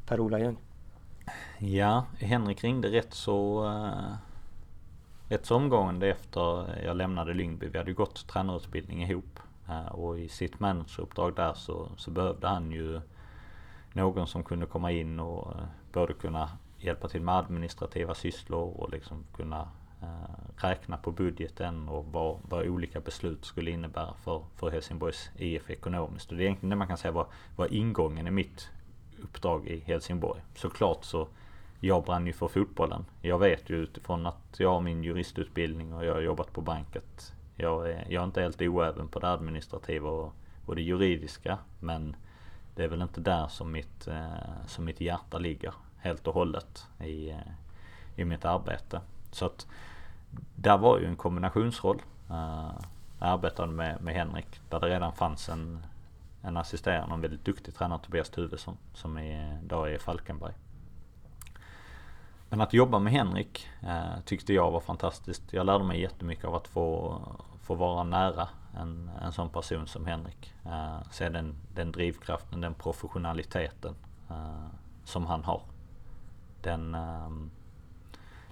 [0.07, 0.57] Per-Ola Ljung?
[1.59, 4.15] Ja, Henrik ringde rätt så uh,
[5.29, 7.69] rätt så omgående efter jag lämnade Lyngby.
[7.69, 12.49] Vi hade ju gått tränarutbildning ihop uh, och i sitt manageruppdrag där så, så behövde
[12.49, 13.01] han ju
[13.93, 18.91] någon som kunde komma in och uh, både kunna hjälpa till med administrativa sysslor och
[18.91, 19.69] liksom kunna
[20.03, 20.09] Eh,
[20.57, 26.31] räkna på budgeten och vad, vad olika beslut skulle innebära för, för Helsingborgs IF ekonomiskt.
[26.31, 28.71] Och det är egentligen det man kan säga var, var ingången i mitt
[29.23, 30.41] uppdrag i Helsingborg.
[30.55, 31.29] Såklart så
[31.81, 33.05] jag brann ju för fotbollen.
[33.23, 37.33] Jag vet ju utifrån att jag har min juristutbildning och jag har jobbat på banket.
[37.57, 40.33] Jag är, jag är inte helt oäven på det administrativa och,
[40.67, 41.59] och det juridiska.
[41.81, 42.17] Men
[42.75, 46.87] det är väl inte där som mitt, eh, som mitt hjärta ligger helt och hållet
[47.01, 47.39] i, eh,
[48.17, 49.01] i mitt arbete.
[49.37, 49.67] Så att
[50.55, 52.03] där var ju en kombinationsroll.
[52.31, 52.71] Eh,
[53.19, 55.87] jag arbetade med, med Henrik där det redan fanns en,
[56.43, 60.53] en assisterande, en väldigt duktig tränare Tobias Tuvesson som är, idag är i Falkenberg.
[62.49, 65.53] Men att jobba med Henrik eh, tyckte jag var fantastiskt.
[65.53, 67.21] Jag lärde mig jättemycket av att få,
[67.63, 70.55] få vara nära en, en sån person som Henrik.
[70.65, 73.95] Eh, se den, den drivkraften, den professionaliteten
[74.31, 74.67] eh,
[75.05, 75.63] som han har.
[76.63, 77.51] Den, ehm,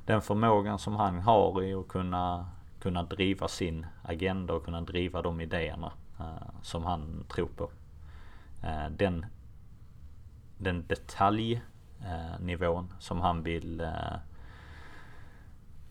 [0.07, 2.49] den förmågan som han har i att kunna,
[2.81, 7.71] kunna driva sin agenda och kunna driva de idéerna eh, som han tror på.
[8.63, 9.27] Eh, den,
[10.59, 14.17] den detaljnivån eh, som han vill eh,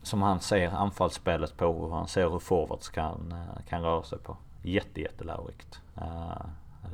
[0.02, 4.18] som han ser anfallsspelet på och han ser hur forwards kan, eh, kan röra sig
[4.18, 4.36] på.
[4.62, 5.80] Jätte, jättelärorikt.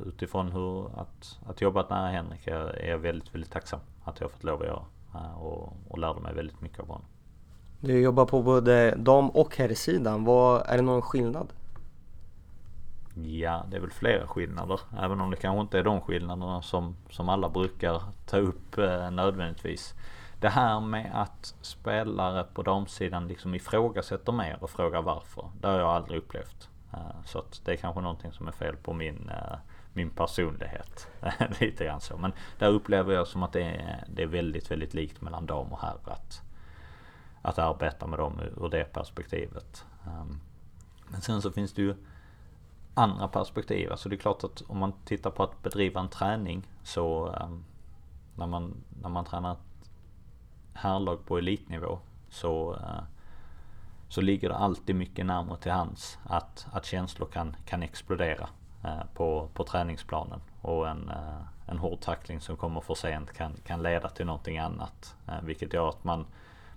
[0.05, 4.43] utifrån hur att, att jobbat nära Henrik är, jag väldigt, väldigt tacksam att jag fått
[4.43, 4.83] lov att göra.
[5.35, 7.05] Och, och lärde mig väldigt mycket av honom.
[7.83, 10.23] Du jobbar på både dam och herrsidan.
[10.23, 11.53] Vad, är det någon skillnad?
[13.15, 14.79] Ja, det är väl flera skillnader.
[14.99, 19.11] Även om det kanske inte är de skillnaderna som, som alla brukar ta upp eh,
[19.11, 19.93] nödvändigtvis.
[20.39, 25.45] Det här med att spelare på damsidan liksom ifrågasätter mer och frågar varför.
[25.61, 26.69] Det har jag aldrig upplevt.
[26.93, 29.57] Eh, så att det är kanske någonting som är fel på min, eh,
[29.93, 31.07] min personlighet.
[31.59, 32.17] Lite grann så.
[32.17, 35.73] Men där upplever jag som att det är, det är väldigt, väldigt likt mellan dam
[35.73, 35.97] och herr.
[36.03, 36.41] Att,
[37.41, 39.85] att arbeta med dem ur det perspektivet.
[40.07, 40.39] Ehm,
[41.07, 41.95] men sen så finns det ju
[42.93, 43.91] andra perspektiv.
[43.91, 47.63] Alltså det är klart att om man tittar på att bedriva en träning så ehm,
[48.35, 49.89] när man, när man tränar ett
[50.73, 51.99] herrlag på elitnivå
[52.29, 53.03] så, eh,
[54.07, 58.49] så ligger det alltid mycket närmare till hands att, att känslor kan, kan explodera
[58.83, 60.41] eh, på, på träningsplanen.
[60.61, 64.57] Och en, eh, en hård tackling som kommer för sent kan, kan leda till någonting
[64.57, 65.15] annat.
[65.43, 66.25] Vilket gör att man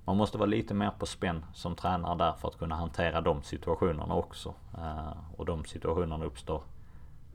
[0.04, 3.42] man måste vara lite mer på spänn som tränare där för att kunna hantera de
[3.42, 4.54] situationerna också.
[4.78, 6.62] Eh, och de situationerna uppstår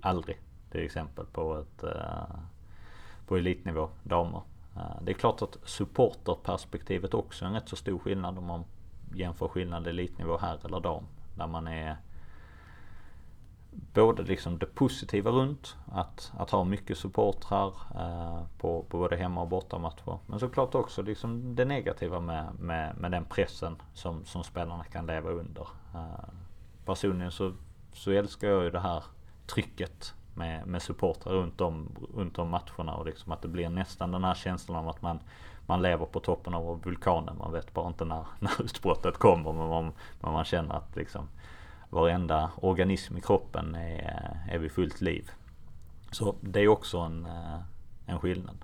[0.01, 0.37] aldrig.
[0.71, 2.39] Till exempel på ett eh,
[3.27, 4.41] på elitnivå, damer.
[4.75, 8.63] Eh, det är klart att supporterperspektivet också är en rätt så stor skillnad om man
[9.15, 11.03] jämför skillnad elitnivå här eller dam.
[11.35, 11.97] Där man är
[13.71, 19.41] både liksom det positiva runt att, att ha mycket supportrar eh, på, på både hemma
[19.41, 20.17] och bortamatcher.
[20.25, 25.05] Men såklart också liksom det negativa med, med, med den pressen som, som spelarna kan
[25.05, 25.67] leva under.
[25.95, 26.29] Eh,
[26.85, 27.53] personligen så,
[27.93, 29.03] så älskar jag ju det här
[29.45, 34.11] trycket med, med supportrar runt om, runt om matcherna och liksom att det blir nästan
[34.11, 35.19] den här känslan av att man,
[35.65, 37.37] man lever på toppen av vulkanen.
[37.37, 41.27] Man vet bara inte när, när utbrottet kommer men man, men man känner att liksom
[41.89, 45.31] varenda organism i kroppen är, eh, är vid fullt liv.
[46.11, 47.59] Så det är också en, eh,
[48.05, 48.57] en skillnad.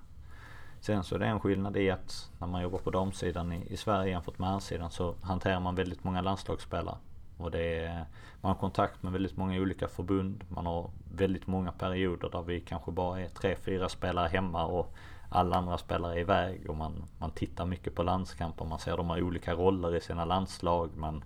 [0.80, 3.76] Sen så är det en skillnad i att när man jobbar på damsidan i, i
[3.76, 6.96] Sverige jämfört med herrsidan så hanterar man väldigt många landslagsspelare.
[7.38, 8.04] Och det är,
[8.40, 10.44] man har kontakt med väldigt många olika förbund.
[10.48, 14.94] Man har väldigt många perioder där vi kanske bara är tre, fyra spelare hemma och
[15.28, 16.70] alla andra spelare är iväg.
[16.70, 18.64] Och man, man tittar mycket på landskamper.
[18.64, 20.90] Man ser de har olika roller i sina landslag.
[20.96, 21.24] Man,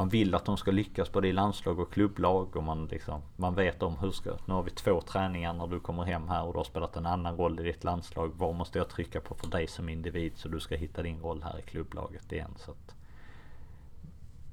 [0.00, 3.54] man vill att de ska lyckas både i landslag och klubblag och man liksom, man
[3.54, 6.52] vet om hur ska, nu har vi två träningar när du kommer hem här och
[6.52, 8.32] du har spelat en annan roll i ditt landslag.
[8.36, 11.42] Vad måste jag trycka på för dig som individ så du ska hitta din roll
[11.42, 12.50] här i klubblaget igen.
[12.56, 12.94] Så att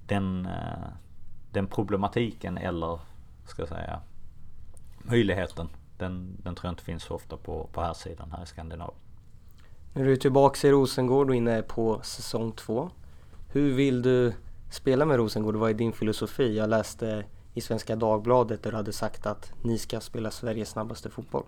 [0.07, 0.89] den, eh,
[1.51, 2.99] den problematiken eller,
[3.45, 4.01] ska jag säga,
[4.97, 8.45] möjligheten, den, den tror jag inte finns så ofta på, på här sidan här i
[8.45, 8.99] Skandinavien.
[9.93, 12.89] Nu är du tillbaka i Rosengård och inne på säsong två.
[13.49, 14.33] Hur vill du
[14.69, 15.55] spela med Rosengård?
[15.55, 16.57] Vad är din filosofi?
[16.57, 21.09] Jag läste i Svenska Dagbladet där du hade sagt att ni ska spela Sveriges snabbaste
[21.09, 21.43] fotboll.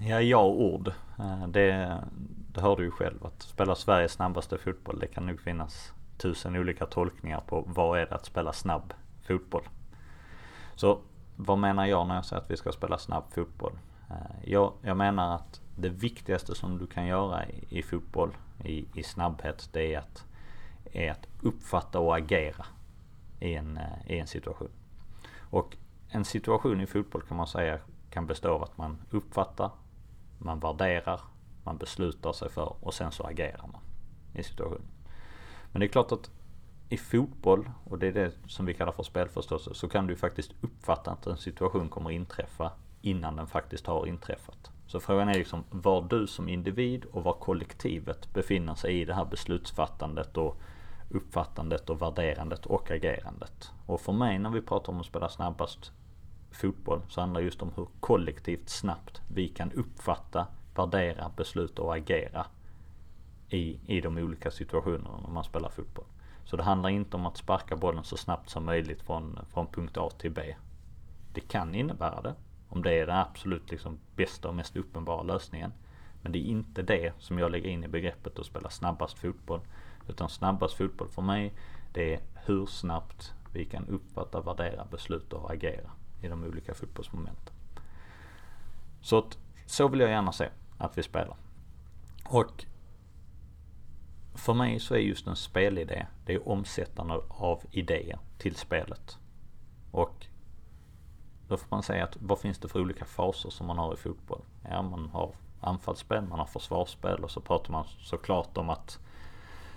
[0.00, 0.92] Ja, ja och ord.
[1.18, 1.98] Eh, det,
[2.52, 6.56] det hör du ju själv att spela Sveriges snabbaste fotboll det kan nog finnas tusen
[6.56, 8.94] olika tolkningar på vad är det att spela snabb
[9.26, 9.68] fotboll.
[10.74, 10.98] Så
[11.36, 13.78] vad menar jag när jag säger att vi ska spela snabb fotboll?
[14.10, 18.84] Eh, jag, jag menar att det viktigaste som du kan göra i, i fotboll, i,
[18.94, 20.24] i snabbhet, det är att,
[20.94, 22.66] är att uppfatta och agera
[23.40, 24.70] i en, eh, i en situation.
[25.40, 25.76] Och
[26.08, 27.78] en situation i fotboll kan man säga
[28.10, 29.70] kan bestå av att man uppfattar,
[30.38, 31.20] man värderar,
[31.64, 33.80] man beslutar sig för och sen så agerar man
[34.34, 34.86] i situationen.
[35.72, 36.30] Men det är klart att
[36.88, 40.54] i fotboll, och det är det som vi kallar för spelförståelse, så kan du faktiskt
[40.60, 44.70] uppfatta att en situation kommer inträffa innan den faktiskt har inträffat.
[44.86, 49.14] Så frågan är liksom var du som individ och var kollektivet befinner sig i det
[49.14, 50.60] här beslutsfattandet och
[51.08, 53.72] uppfattandet och värderandet och agerandet.
[53.86, 55.92] Och för mig när vi pratar om att spela snabbast
[56.50, 61.96] fotboll så handlar det just om hur kollektivt snabbt vi kan uppfatta, värdera, besluta och
[61.96, 62.46] agera
[63.48, 66.04] i, i de olika situationerna när man spelar fotboll.
[66.44, 69.96] Så det handlar inte om att sparka bollen så snabbt som möjligt från, från punkt
[69.96, 70.54] A till B.
[71.32, 72.34] Det kan innebära det,
[72.68, 75.72] om det är den absolut liksom bästa och mest uppenbara lösningen.
[76.22, 79.60] Men det är inte det som jag lägger in i begreppet att spela snabbast fotboll.
[80.08, 81.52] Utan snabbast fotboll för mig,
[81.92, 85.90] det är hur snabbt vi kan uppfatta, värdera, besluta och agera
[86.20, 87.54] i de olika fotbollsmomenten.
[89.00, 91.36] Så att, så vill jag gärna se att vi spelar.
[92.24, 92.64] Och
[94.34, 99.18] för mig så är just en spelidé, det är omsättande av idéer till spelet.
[99.90, 100.26] Och
[101.48, 103.96] då får man säga att vad finns det för olika faser som man har i
[103.96, 104.42] fotboll?
[104.70, 108.98] Ja, man har anfallsspel, man har försvarsspel och så pratar man såklart om att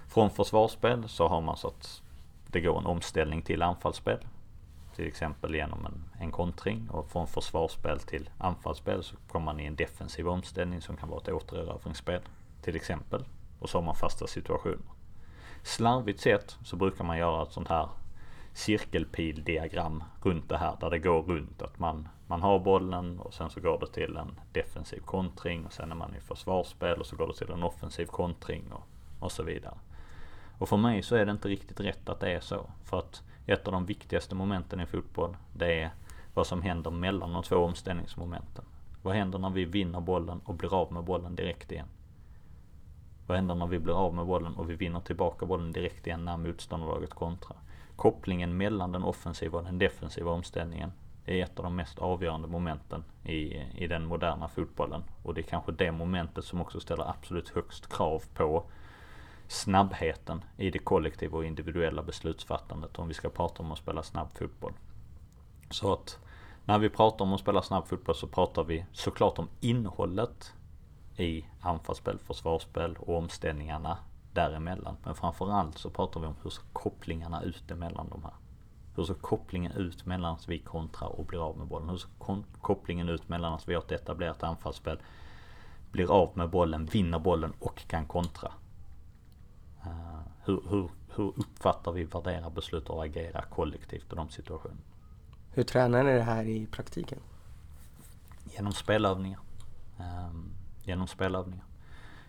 [0.08, 2.02] från försvarsspel så har man så att
[2.48, 4.20] det går en omställning till anfallsspel.
[4.96, 9.66] Till exempel genom en, en kontring och från försvarsspel till anfallsspel så kommer man i
[9.66, 12.22] en defensiv omställning som kan vara ett återerövringsspel
[12.62, 13.26] till exempel.
[13.60, 14.98] Och så har man fasta situationer.
[15.64, 17.90] Slarvigt sett så brukar man göra ett sånt här
[18.54, 23.50] cirkelpildiagram runt det här där det går runt att man, man har bollen och sen
[23.50, 27.16] så går det till en defensiv kontring och sen är man i försvarsspel och så
[27.16, 28.84] går det till en offensiv kontring och,
[29.20, 29.78] och så vidare.
[30.58, 32.70] Och för mig så är det inte riktigt rätt att det är så.
[32.84, 35.92] För att ett av de viktigaste momenten i fotboll det är
[36.34, 38.66] vad som händer mellan de två omställningsmomenten.
[39.02, 41.88] Vad händer när vi vinner bollen och blir av med bollen direkt igen?
[43.28, 46.26] Vad händer när vi blir av med bollen och vi vinner tillbaka bollen direkt igen
[46.26, 47.58] när motståndarlaget kontrar?
[47.96, 50.92] Kopplingen mellan den offensiva och den defensiva omställningen
[51.26, 55.04] är ett av de mest avgörande momenten i, i den moderna fotbollen.
[55.24, 58.64] Och det är kanske det momentet som också ställer absolut högst krav på
[59.48, 64.28] snabbheten i det kollektiva och individuella beslutsfattandet om vi ska prata om att spela snabb
[64.38, 64.74] fotboll.
[65.70, 66.20] Så att
[66.66, 70.54] när vi pratar om att spela snabb fotboll så pratar vi såklart om innehållet
[71.18, 73.98] i anfallsspel, försvarsspel och omställningarna
[74.34, 74.98] däremellan.
[75.04, 78.34] Men framförallt så pratar vi om hur ser kopplingarna ut emellan de här.
[78.96, 81.90] Hur ser kopplingen ut mellan att vi kontrar och blir av med bollen?
[81.90, 82.10] Hur ser
[82.62, 85.00] kopplingen ut mellan att vi har ett etablerat anfallsspel,
[85.92, 88.52] blir av med bollen, vinner bollen och kan kontra?
[89.88, 94.82] Uh, hur, hur, hur uppfattar vi, värderar, beslutar och agerar kollektivt i de situationerna?
[95.52, 97.20] Hur tränar ni det här i praktiken?
[98.56, 99.40] Genom spelövningar.
[100.00, 100.52] Um,
[100.84, 101.66] genom spelövningar.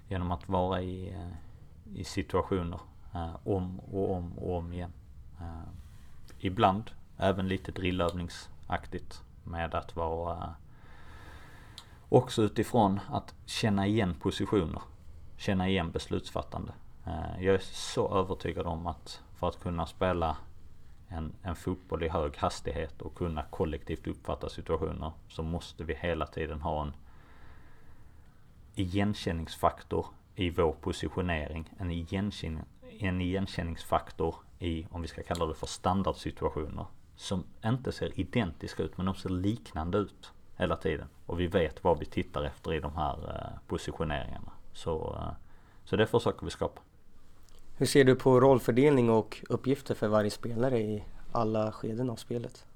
[0.09, 2.81] Genom att vara i, uh, i situationer
[3.15, 4.93] uh, om och om och om igen.
[6.41, 10.55] Ibland även lite drillövningsaktigt med att vara
[12.09, 14.83] också utifrån att känna igen positioner.
[15.37, 16.73] Känna igen beslutsfattande.
[17.09, 20.37] Eh, jag är så övertygad om att för att kunna spela
[21.09, 26.27] en, en fotboll i hög hastighet och kunna kollektivt uppfatta situationer så måste vi hela
[26.27, 26.93] tiden ha en
[28.75, 32.65] igenkänningsfaktor i vår positionering, en, igenkänning,
[32.99, 38.97] en igenkänningsfaktor i, om vi ska kalla det för standardsituationer, som inte ser identiska ut
[38.97, 41.09] men de ser liknande ut hela tiden.
[41.27, 44.53] Och vi vet vad vi tittar efter i de här eh, positioneringarna.
[44.73, 45.33] Så, eh,
[45.85, 46.81] så det försöker vi skapa.
[47.81, 52.67] Hur ser du på rollfördelning och uppgifter för varje spelare i alla skeden av spelet?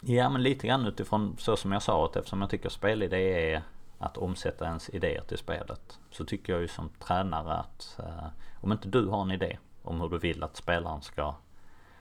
[0.00, 3.62] Ja men lite grann utifrån så som jag sa att eftersom jag tycker spelidé är
[3.98, 5.98] att omsätta ens idéer till spelet.
[6.10, 8.26] Så tycker jag ju som tränare att eh,
[8.60, 11.34] om inte du har en idé om hur du vill att spelaren ska,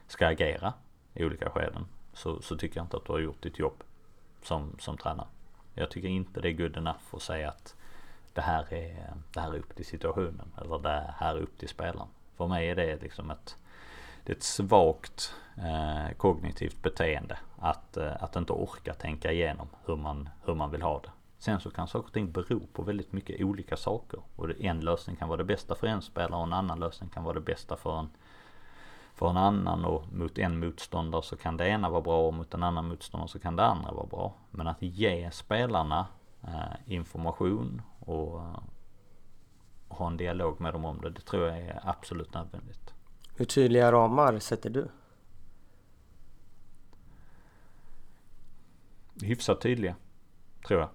[0.08, 0.74] ska agera
[1.14, 3.84] i olika skeden så, så tycker jag inte att du har gjort ditt jobb
[4.44, 5.28] som, som tränare.
[5.74, 7.76] Jag tycker inte det är good enough att säga att
[8.38, 11.70] det här är, det här är upp till situationen eller det här är upp till
[11.70, 12.08] spelaren.
[12.36, 13.56] För mig är det liksom ett,
[14.24, 19.96] det är ett svagt eh, kognitivt beteende att, eh, att inte orka tänka igenom hur
[19.96, 21.10] man, hur man vill ha det.
[21.40, 24.20] Sen så kan saker och ting bero på väldigt mycket olika saker.
[24.36, 27.24] Och en lösning kan vara det bästa för en spelare och en annan lösning kan
[27.24, 28.10] vara det bästa för en,
[29.16, 29.86] för en annan.
[29.86, 33.30] Och mot en motståndare så kan det ena vara bra och mot en annan motståndare
[33.30, 34.34] så kan det andra vara bra.
[34.52, 36.06] Men att ge spelarna
[36.86, 38.42] information och
[39.88, 42.94] ha en dialog med dem om det, det tror jag är absolut nödvändigt.
[43.36, 44.88] Hur tydliga ramar sätter du?
[49.22, 49.96] Hyfsat tydliga,
[50.68, 50.90] tror jag.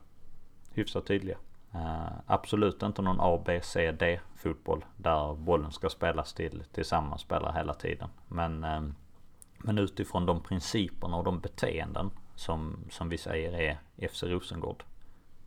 [0.73, 1.37] Hyfsat tydliga.
[1.75, 7.21] Uh, absolut inte någon A, B, C, D fotboll där bollen ska spelas till tillsammans
[7.21, 8.09] spelare hela tiden.
[8.29, 8.93] Men, uh,
[9.59, 14.85] men utifrån de principerna och de beteenden som, som vi säger är FC Rosengård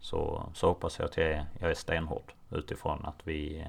[0.05, 3.65] så, så hoppas jag att jag är, jag är stenhård utifrån att vi,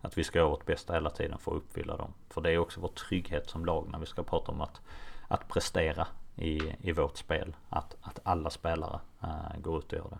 [0.00, 2.12] att vi ska göra vårt bästa hela tiden för att uppfylla dem.
[2.28, 4.80] För det är också vår trygghet som lag när vi ska prata om att,
[5.28, 6.06] att prestera
[6.36, 7.56] i, i vårt spel.
[7.68, 10.18] Att, att alla spelare äh, går ut och gör det.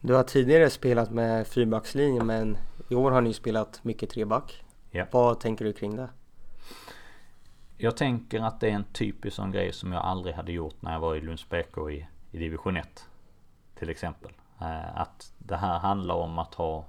[0.00, 2.56] Du har tidigare spelat med fyrbackslinje men
[2.90, 4.64] i år har ni spelat mycket treback.
[4.90, 5.06] Ja.
[5.10, 6.08] Vad tänker du kring det?
[7.76, 10.92] Jag tänker att det är en typisk sån grej som jag aldrig hade gjort när
[10.92, 13.06] jag var i Lunds BK i, i division 1
[13.78, 14.32] till exempel.
[14.60, 16.84] Eh, att det här handlar om att ha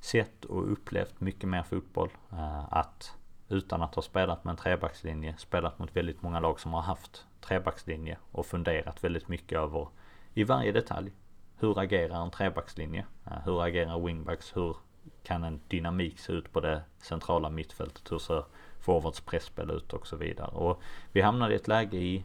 [0.00, 2.10] sett och upplevt mycket mer fotboll.
[2.32, 3.16] Eh, att
[3.48, 7.26] utan att ha spelat med en trebackslinje, spelat mot väldigt många lag som har haft
[7.40, 9.88] trebackslinje och funderat väldigt mycket över
[10.34, 11.12] i varje detalj.
[11.58, 13.06] Hur agerar en trebackslinje?
[13.26, 14.56] Eh, hur agerar wingbacks?
[14.56, 14.76] Hur
[15.22, 18.12] kan en dynamik se ut på det centrala mittfältet?
[18.12, 18.44] Hur ser
[18.80, 20.48] forwards presspel ut och så vidare?
[20.48, 22.24] Och vi hamnade i ett läge i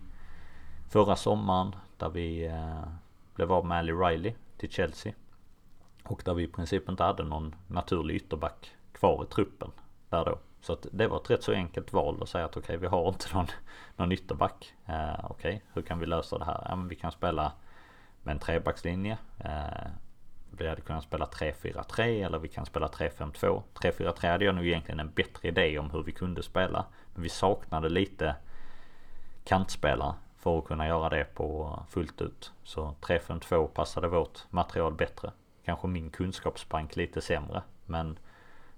[0.89, 2.51] förra sommaren där vi
[3.35, 5.13] blev av med Ali Riley till Chelsea.
[6.03, 9.71] Och där vi i princip inte hade någon naturlig ytterback kvar i truppen
[10.09, 10.39] där då.
[10.61, 12.87] Så att det var ett rätt så enkelt val att säga att okej okay, vi
[12.87, 13.47] har inte någon,
[13.95, 14.73] någon ytterback.
[14.85, 16.65] Eh, okej, okay, hur kan vi lösa det här?
[16.69, 17.51] Ja men vi kan spela
[18.23, 19.17] med en trebackslinje.
[19.39, 19.89] Eh,
[20.57, 23.61] vi hade kunnat spela 3-4-3 eller vi kan spela 3-5-2.
[23.73, 26.85] 3-4-3 hade jag nog egentligen en bättre idé om hur vi kunde spela.
[27.13, 28.35] Men vi saknade lite
[29.43, 32.51] kantspelare för att kunna göra det på fullt ut.
[32.63, 35.31] Så 352 passade vårt material bättre.
[35.65, 37.61] Kanske min kunskapsbank lite sämre.
[37.85, 38.19] Men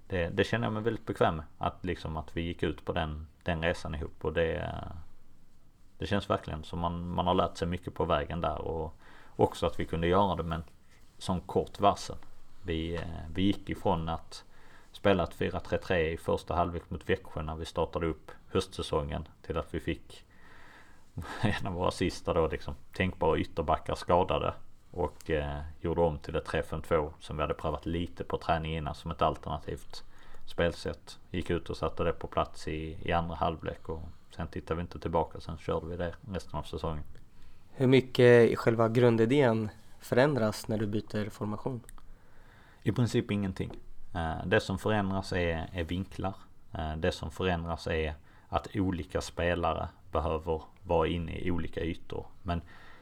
[0.08, 1.46] det, det känner jag mig väldigt bekväm med.
[1.58, 4.26] Att liksom att vi gick ut på den, den resan ihop.
[4.26, 4.76] Och det,
[5.98, 8.62] det känns verkligen som man, man har lärt sig mycket på vägen där.
[8.62, 8.96] Och
[9.36, 10.64] också att vi kunde göra det med en
[11.18, 12.18] sån kort varsel.
[12.64, 13.00] Vi,
[13.34, 14.44] vi gick ifrån att
[14.92, 19.80] spela 4-3-3 i första halvlek mot Växjö när vi startade upp höstsäsongen till att vi
[19.80, 20.26] fick
[21.42, 24.54] en av våra sista då liksom tänkbara ytterbackar skadade.
[24.92, 28.96] Och eh, gjorde om till ett 3-5-2 som vi hade prövat lite på träning innan
[28.96, 30.04] som ett alternativt
[30.46, 31.20] spelsätt.
[31.32, 34.02] Gick ut och satte det på plats i, i andra halvlek och
[34.36, 35.40] sen tittade vi inte tillbaka.
[35.40, 37.04] Sen körde vi det resten av säsongen.
[37.72, 41.82] Hur mycket i själva grundidén förändras när du byter formation?
[42.84, 43.72] I princip ingenting.
[44.16, 46.34] Eh, det som förändras är, är vinklar.
[46.72, 48.16] Eh, det som förändras är
[48.54, 52.26] att olika spelare behöver vara inne i olika ytor.
[52.44, 52.62] Men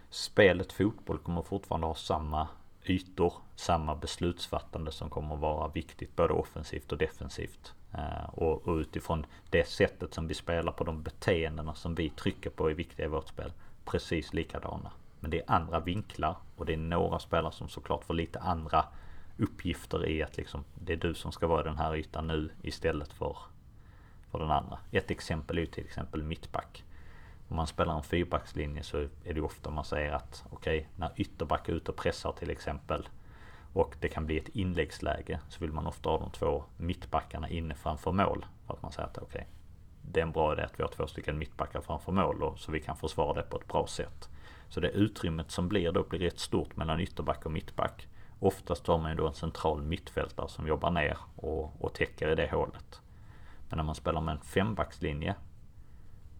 [0.10, 2.48] spelet fotboll kommer fortfarande ha samma
[2.86, 7.74] ytor, samma beslutsfattande som kommer vara viktigt både offensivt och defensivt.
[7.94, 12.50] Eh, och, och, utifrån det sättet som vi spelar på, de beteendena som vi trycker
[12.50, 13.54] på är viktiga i vårt spel.
[13.86, 14.92] Precis likadana.
[15.20, 18.86] Men det är andra vinklar och det är några spelare som såklart får lite andra
[19.38, 22.50] uppgifter i att liksom det är du som ska vara i den här ytan nu
[22.62, 23.38] istället för,
[24.32, 24.80] för den andra.
[24.92, 26.84] Ett exempel är ju till exempel mittback
[27.52, 31.12] om man spelar en fyrbackslinje så är det ofta man säger att okej, okay, när
[31.16, 33.10] ytterback är ute och pressar till exempel
[33.74, 37.76] och det kan bli ett inläggsläge så vill man ofta ha de två mittbackarna inne
[37.76, 38.46] framför mål.
[38.68, 39.44] För att man säger att okej, okay,
[40.02, 42.72] det är en bra idé att vi har två stycken mittbackar framför mål och, så
[42.72, 44.30] vi kan försvara det på ett bra sätt.
[44.70, 48.08] Så det utrymmet som blir då blir rätt stort mellan ytterback och mittback.
[48.40, 52.36] Oftast har man ju då en central mittfältare som jobbar ner och, och täcker i
[52.36, 53.01] det hålet.
[53.72, 55.36] Men när man spelar med en fembackslinje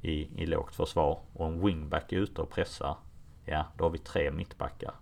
[0.02, 2.98] i, i lågt försvar och en wingback är ute och pressar.
[3.46, 4.94] Ja, då har vi tre mittbackar.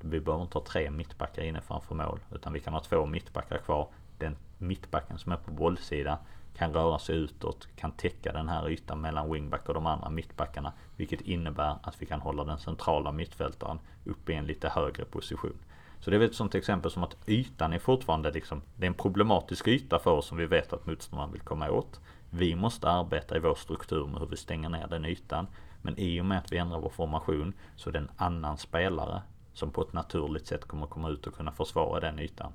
[0.00, 3.58] Vi behöver inte ha tre mittbackar inne framför mål utan vi kan ha två mittbackar
[3.58, 3.88] kvar.
[4.18, 6.18] Den mittbacken som är på bollsidan
[6.56, 10.72] kan röra sig utåt, kan täcka den här ytan mellan wingback och de andra mittbackarna.
[10.96, 15.58] Vilket innebär att vi kan hålla den centrala mittfältaren uppe i en lite högre position.
[16.00, 18.88] Så det är väl ett sånt exempel som att ytan är fortfarande liksom, det är
[18.88, 22.00] en problematisk yta för oss som vi vet att motståndaren vill komma åt.
[22.30, 25.46] Vi måste arbeta i vår struktur med hur vi stänger ner den ytan.
[25.82, 29.22] Men i och med att vi ändrar vår formation så är det en annan spelare
[29.52, 32.52] som på ett naturligt sätt kommer komma ut och kunna försvara den ytan.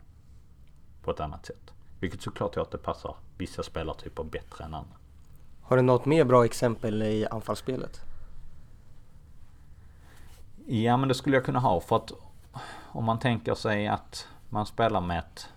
[1.04, 1.74] På ett annat sätt.
[2.00, 4.96] Vilket såklart gör att det passar vissa spelartyper bättre än andra.
[5.62, 8.02] Har du något mer bra exempel i anfallsspelet?
[10.68, 12.12] Ja men det skulle jag kunna ha för att
[12.94, 15.50] om man tänker sig att man spelar med ett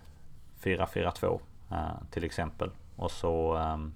[0.61, 1.39] 4-4-2
[1.71, 1.77] eh,
[2.11, 2.71] till exempel.
[2.95, 3.93] Och så ehm,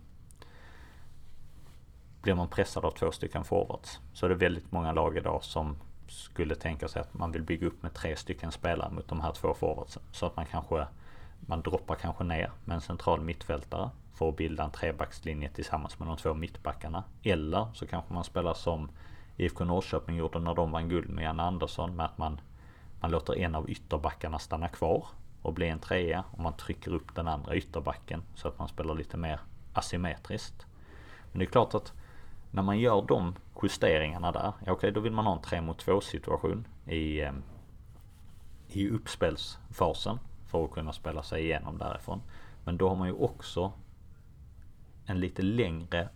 [2.21, 3.99] blir man pressad av två stycken forwards.
[4.13, 5.75] Så det är väldigt många lag idag som
[6.07, 9.31] skulle tänka sig att man vill bygga upp med tre stycken spelare mot de här
[9.31, 10.03] två forwardsen.
[10.11, 10.87] Så att man kanske
[11.39, 16.07] man droppar kanske ner med en central mittfältare för att bilda en trebackslinje tillsammans med
[16.07, 17.03] de två mittbackarna.
[17.23, 18.89] Eller så kanske man spelar som
[19.37, 22.41] IFK Norrköping gjorde när de vann guld med Janne Andersson med att man,
[23.01, 25.05] man låter en av ytterbackarna stanna kvar
[25.41, 28.95] och bli en trea och man trycker upp den andra ytterbacken så att man spelar
[28.95, 29.39] lite mer
[29.73, 30.65] asymmetriskt.
[31.31, 31.93] Men det är klart att
[32.51, 35.61] när man gör de justeringarna där, ja, okej okay, då vill man ha en 3
[35.61, 37.43] mot 2 situation i, ehm,
[38.67, 42.21] i uppspelsfasen för att kunna spela sig igenom därifrån.
[42.63, 43.71] Men då har man ju också
[45.05, 46.09] en lite längre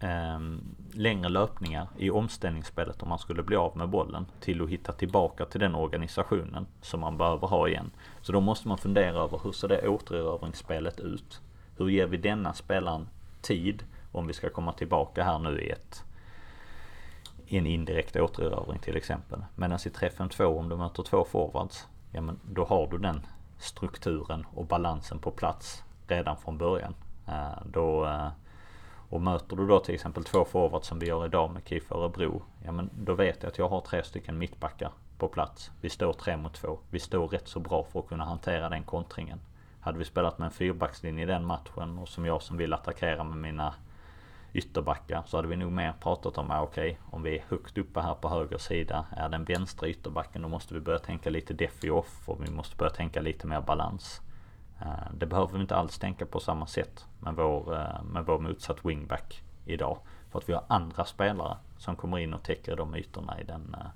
[0.00, 0.40] eh,
[0.92, 5.44] längre löpningar i omställningsspelet om man skulle bli av med bollen till att hitta tillbaka
[5.44, 7.90] till den organisationen som man behöver ha igen.
[8.22, 11.40] Så då måste man fundera över hur ser det återerövringsspelet ut?
[11.76, 13.08] Hur ger vi denna spelaren
[13.40, 16.04] tid om vi ska komma tillbaka här nu i ett
[17.48, 19.44] i en indirekt återerövring till exempel.
[19.54, 23.26] Medan i 3-5-2 om du möter två forwards, ja men då har du den
[23.58, 26.94] strukturen och balansen på plats redan från början.
[27.26, 28.28] Eh, då, eh,
[29.08, 32.42] och möter du då till exempel två forwards som vi gör idag med KIF Örebro,
[32.64, 35.70] ja men då vet jag att jag har tre stycken mittbackar på plats.
[35.80, 36.78] Vi står tre mot två.
[36.90, 39.40] Vi står rätt så bra för att kunna hantera den kontringen.
[39.80, 43.24] Hade vi spelat med en fyrbackslinje i den matchen och som jag som vill attackera
[43.24, 43.74] med mina
[44.52, 47.78] ytterbackar så hade vi nog mer pratat om, att okej, okay, om vi är högt
[47.78, 51.54] uppe här på höger sida, är den vänstra ytterbacken, då måste vi börja tänka lite
[51.54, 54.20] defi off och vi måste börja tänka lite mer balans.
[54.80, 58.38] Eh, det behöver vi inte alls tänka på samma sätt med vår, eh, med vår
[58.38, 59.98] motsatt wingback idag.
[60.30, 63.76] För att vi har andra spelare som kommer in och täcker de ytorna i den,
[63.80, 63.90] eh,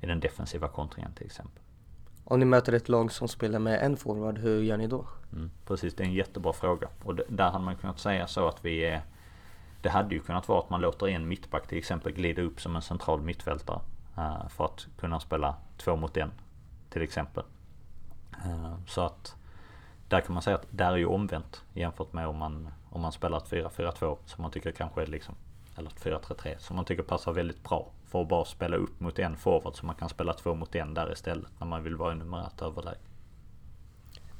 [0.00, 1.62] i den defensiva kontringen till exempel.
[2.24, 5.06] Om ni möter ett lag som spelar med en forward, hur gör ni då?
[5.32, 6.88] Mm, precis, det är en jättebra fråga.
[7.04, 9.02] Och där hade man kunnat säga så att vi är
[9.82, 12.76] det hade ju kunnat vara att man låter en mittback till exempel glida upp som
[12.76, 13.80] en central mittfältare.
[14.48, 16.30] För att kunna spela två mot en.
[16.90, 17.44] Till exempel.
[18.86, 19.36] Så att
[20.10, 23.12] där kan man säga att där är ju omvänt jämfört med om man, om man
[23.12, 25.34] spelar ett 4-4-2 som man tycker kanske är liksom,
[25.76, 27.88] eller ett 4-3-3 som man tycker passar väldigt bra.
[28.04, 30.94] För att bara spela upp mot en forward så man kan spela två mot en
[30.94, 32.98] där istället när man vill vara i numerärt överläge.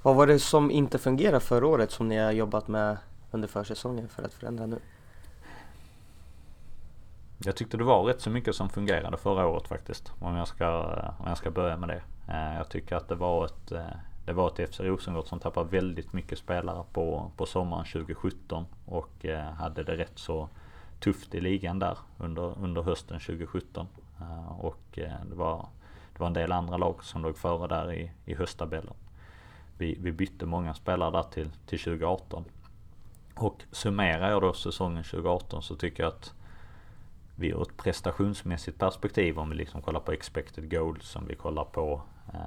[0.03, 2.97] Vad var det som inte fungerade förra året som ni har jobbat med
[3.31, 4.79] under försäsongen för att förändra nu?
[7.45, 10.13] Jag tyckte det var rätt så mycket som fungerade förra året faktiskt.
[10.21, 10.83] Om jag ska,
[11.19, 12.03] om jag ska börja med det.
[12.29, 13.87] Eh, jag tycker att det var ett, eh,
[14.25, 18.67] det var ett FC Rosengård som tappade väldigt mycket spelare på, på sommaren 2017.
[18.87, 20.49] Och eh, hade det rätt så
[21.01, 23.87] tufft i ligan där under, under hösten 2017.
[24.21, 25.69] Eh, och eh, det var,
[26.13, 28.95] det var en del andra lag som låg före där i, i hösttabellen.
[29.79, 32.45] Vi, vi bytte många spelare där till, till 2018.
[33.35, 36.35] Och summerar jag då säsongen 2018 så tycker jag att
[37.37, 41.65] vi ur ett prestationsmässigt perspektiv om vi liksom kollar på expected goals, som vi kollar
[41.65, 42.03] på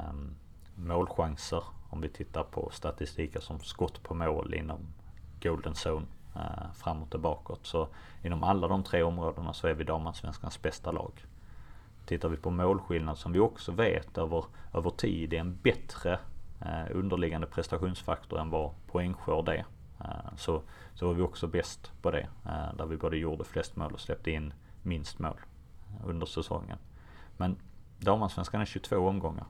[0.09, 0.35] um,
[0.75, 4.79] målchanser, om vi tittar på statistiken som skott på mål inom
[5.41, 6.05] golden zone
[6.35, 7.65] eh, framåt och bakåt.
[7.65, 7.87] Så
[8.23, 11.25] inom alla de tre områdena så är vi damallsvenskans bästa lag.
[12.05, 16.19] Tittar vi på målskillnad som vi också vet över, över tid är en bättre
[16.61, 19.65] eh, underliggande prestationsfaktor än vad poängskörd är.
[19.99, 20.61] Eh, så,
[20.93, 22.27] så var vi också bäst på det.
[22.45, 25.39] Eh, där vi både gjorde flest mål och släppte in minst mål
[26.05, 26.77] under säsongen.
[27.37, 27.57] Men
[27.99, 29.45] damallsvenskan är 22 omgångar.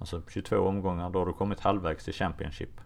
[0.00, 2.80] Alltså 22 omgångar, då har du kommit halvvägs till Championship.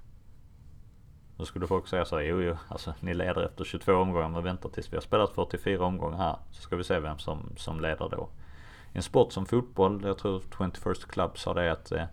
[1.36, 4.68] Då skulle folk säga så jo jo, alltså ni leder efter 22 omgångar men vänta
[4.68, 6.36] tills vi har spelat 44 omgångar här.
[6.50, 8.28] Så ska vi se vem som, som leder då.
[8.92, 12.04] I en sport som fotboll, jag tror 21st Club sa det att eh,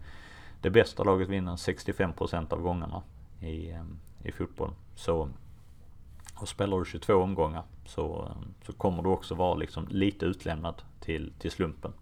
[0.61, 3.03] det bästa laget vinner 65% av gångerna
[3.39, 3.83] i, eh,
[4.23, 4.73] i fotboll.
[4.95, 5.29] Så
[6.35, 10.81] och spelar du 22 omgångar så, eh, så kommer du också vara liksom lite utlämnad
[10.99, 11.93] till, till slumpen.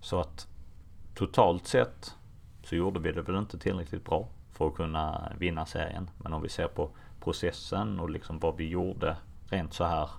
[0.00, 0.49] Så att
[1.14, 2.14] totalt sett
[2.62, 6.10] så gjorde vi det väl inte tillräckligt bra för att kunna vinna serien.
[6.18, 6.90] Men om vi ser på
[7.20, 9.16] processen och liksom vad vi gjorde
[9.48, 10.10] rent så här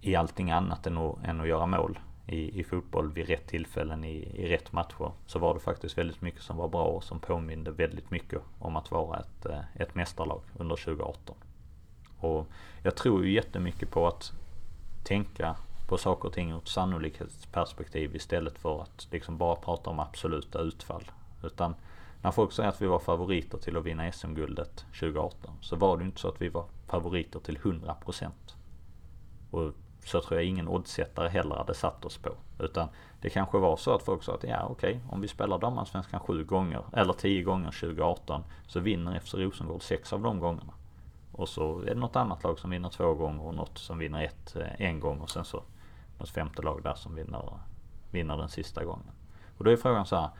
[0.00, 4.04] i allting annat än att, än att göra mål i, i fotboll vid rätt tillfällen
[4.04, 7.20] i, i rätt matcher så var det faktiskt väldigt mycket som var bra och som
[7.20, 11.36] påminde väldigt mycket om att vara ett, eh, ett mästarlag under 2018.
[12.18, 12.46] Och
[12.82, 14.32] jag tror ju jättemycket på att
[15.04, 15.56] tänka
[15.88, 20.58] på saker och ting ur ett sannolikhetsperspektiv istället för att liksom bara prata om absoluta
[20.58, 21.04] utfall.
[21.42, 21.74] Utan
[22.22, 26.04] när folk säger att vi var favoriter till att vinna SM-guldet 2018 så var det
[26.04, 28.30] inte så att vi var favoriter till 100%.
[29.50, 29.72] Och
[30.04, 32.30] så tror jag ingen oddsättare heller hade satt oss på.
[32.58, 32.88] Utan
[33.20, 36.20] det kanske var så att folk sa att ja okej, okay, om vi spelar damallsvenskan
[36.20, 40.72] sju gånger eller tio gånger 2018 så vinner FC Rosengård sex av de gångerna.
[41.32, 44.24] Och så är det något annat lag som vinner två gånger och något som vinner
[44.24, 45.62] ett eh, en gång och sen så
[46.18, 47.58] något femte lag där som vinner,
[48.10, 49.10] vinner den sista gången.
[49.58, 50.30] Och då är frågan så här,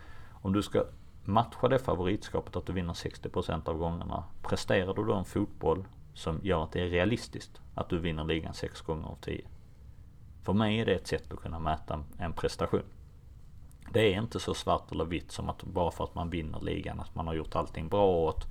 [0.42, 0.84] om du ska
[1.24, 4.24] matcha det favoritskapet att du vinner 60% av gångerna.
[4.42, 8.54] Presterar du då en fotboll som gör att det är realistiskt att du vinner ligan
[8.54, 9.44] 6 gånger av 10?
[10.42, 12.82] För mig är det ett sätt att kunna mäta en prestation.
[13.92, 17.00] Det är inte så svart eller vitt som att bara för att man vinner ligan
[17.00, 18.44] att man har gjort allting bra och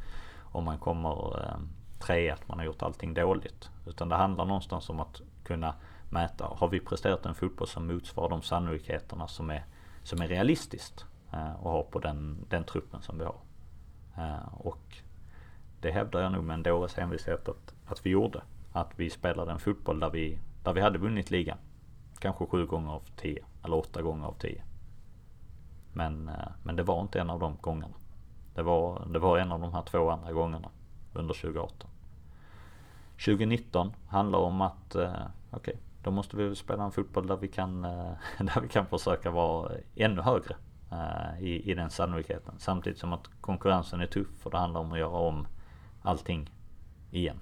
[0.51, 1.59] om man kommer eh,
[1.99, 3.69] trea att man har gjort allting dåligt.
[3.86, 5.75] Utan det handlar någonstans om att kunna
[6.09, 9.65] mäta, har vi presterat en fotboll som motsvarar de sannolikheterna som är,
[10.03, 13.39] som är realistiskt eh, att ha på den, den truppen som vi har.
[14.17, 14.97] Eh, och
[15.81, 18.41] det hävdar jag nog med en dåres envishet att, att vi gjorde.
[18.71, 21.57] Att vi spelade en fotboll där vi, där vi hade vunnit ligan.
[22.19, 24.63] Kanske sju gånger av tio eller åtta gånger av tio.
[25.93, 27.95] Men, eh, men det var inte en av de gångerna.
[28.55, 30.69] Det var, det var en av de här två andra gångerna
[31.13, 31.89] under 2018.
[33.25, 35.11] 2019 handlar om att, eh,
[35.51, 35.75] okej, okay,
[36.07, 39.71] då måste vi spela en fotboll där vi kan, eh, där vi kan försöka vara
[39.95, 40.55] ännu högre
[40.91, 42.55] eh, i, i den sannolikheten.
[42.57, 45.47] Samtidigt som att konkurrensen är tuff och det handlar om att göra om
[46.01, 46.51] allting
[47.11, 47.39] igen.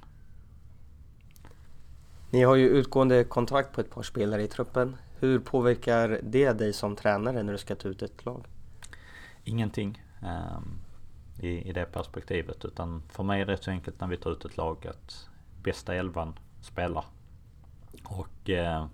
[2.30, 4.98] Ni har ju utgående kontrakt på ett par spelare i truppen.
[5.20, 8.46] Hur påverkar det dig som tränare när du ska ta ut ett lag?
[9.44, 10.80] Ingenting um,
[11.40, 12.66] i, i det perspektivet.
[12.66, 15.30] Utan för mig är det så enkelt när vi tar ut ett lag att
[15.64, 17.06] bästa elvan spelar.
[18.06, 18.86] Och eh,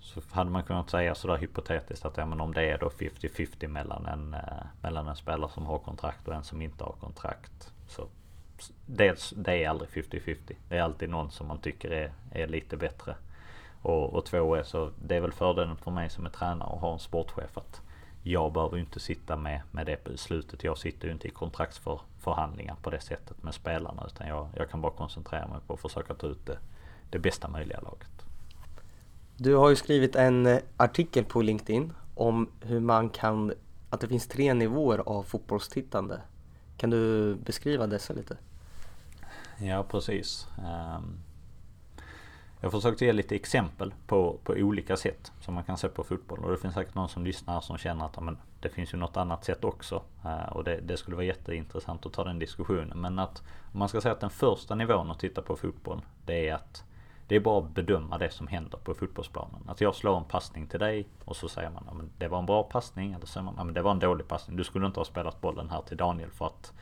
[0.00, 3.68] så hade man kunnat säga sådär hypotetiskt att ja, men om det är då 50-50
[3.68, 7.72] mellan en, eh, mellan en spelare som har kontrakt och en som inte har kontrakt.
[7.88, 8.08] Så
[8.86, 10.56] dels, det är aldrig 50-50.
[10.68, 13.16] Det är alltid någon som man tycker är, är lite bättre.
[13.82, 16.80] Och, och två är så, det är väl fördelen för mig som är tränare och
[16.80, 17.82] har en sportchef att
[18.22, 20.64] jag behöver inte sitta med, med det beslutet.
[20.64, 24.04] Jag sitter ju inte i kontraktsförhandlingar på det sättet med spelarna.
[24.06, 26.58] Utan jag, jag kan bara koncentrera mig på att försöka ta ut det,
[27.12, 28.08] det bästa möjliga laget.
[29.36, 33.52] Du har ju skrivit en eh, artikel på LinkedIn om hur man kan,
[33.90, 36.20] att det finns tre nivåer av fotbollstittande.
[36.76, 38.36] Kan du beskriva dessa lite?
[39.58, 40.46] Ja precis.
[40.58, 41.18] Um,
[42.60, 46.04] jag har försökt ge lite exempel på, på olika sätt som man kan se på
[46.04, 46.44] fotboll.
[46.44, 49.16] Och det finns säkert någon som lyssnar som känner att men, det finns ju något
[49.16, 50.02] annat sätt också.
[50.24, 53.00] Uh, och det, det, skulle vara jätteintressant att ta den diskussionen.
[53.00, 53.42] Men att
[53.72, 56.02] om man ska säga att den första nivån att titta på fotboll.
[56.26, 56.84] Det är att
[57.32, 59.62] det är bara att bedöma det som händer på fotbollsplanen.
[59.66, 62.46] Att jag slår en passning till dig och så säger man att det var en
[62.46, 63.12] bra passning.
[63.12, 64.56] Eller så säger man att det var en dålig passning.
[64.56, 66.72] Du skulle inte ha spelat bollen här till Daniel för att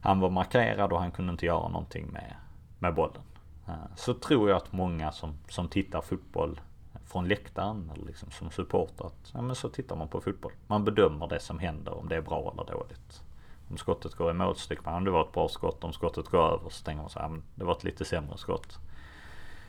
[0.00, 2.34] han var markerad och han kunde inte göra någonting med,
[2.78, 3.22] med bollen.
[3.66, 6.60] Eh, så tror jag att många som, som tittar fotboll
[7.04, 10.52] från läktaren eller liksom som supporter att ja, men så tittar man på fotboll.
[10.66, 13.22] Man bedömer det som händer om det är bra eller dåligt.
[13.70, 15.84] Om skottet går i mål så tycker man att det var ett bra skott.
[15.84, 18.78] Om skottet går över så tänker man så här, det var ett lite sämre skott.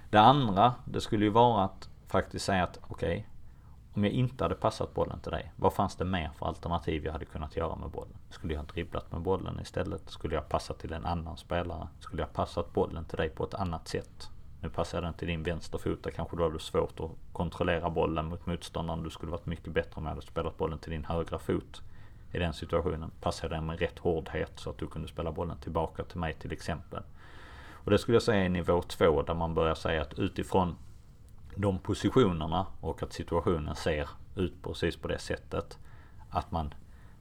[0.09, 3.23] Det andra, det skulle ju vara att faktiskt säga att okej, okay,
[3.93, 7.11] om jag inte hade passat bollen till dig, vad fanns det mer för alternativ jag
[7.11, 8.17] hade kunnat göra med bollen?
[8.29, 10.09] Skulle jag ha dribblat med bollen istället?
[10.09, 11.87] Skulle jag passat till en annan spelare?
[11.99, 14.29] Skulle jag passat bollen till dig på ett annat sätt?
[14.61, 18.25] Nu passar jag den till din vänsterfot, där kanske då hade svårt att kontrollera bollen
[18.25, 19.03] mot motståndaren.
[19.03, 21.81] Du skulle varit mycket bättre om jag hade spelat bollen till din högra fot.
[22.31, 25.57] I den situationen passade jag den med rätt hårdhet så att du kunde spela bollen
[25.57, 27.03] tillbaka till mig till exempel.
[27.83, 30.75] Och det skulle jag säga är nivå två där man börjar säga att utifrån
[31.55, 35.77] de positionerna och att situationen ser ut precis på det sättet.
[36.29, 36.73] Att man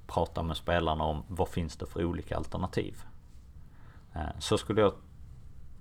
[0.06, 3.02] pratar med spelarna om vad finns det för olika alternativ.
[4.14, 4.92] Eh, så skulle jag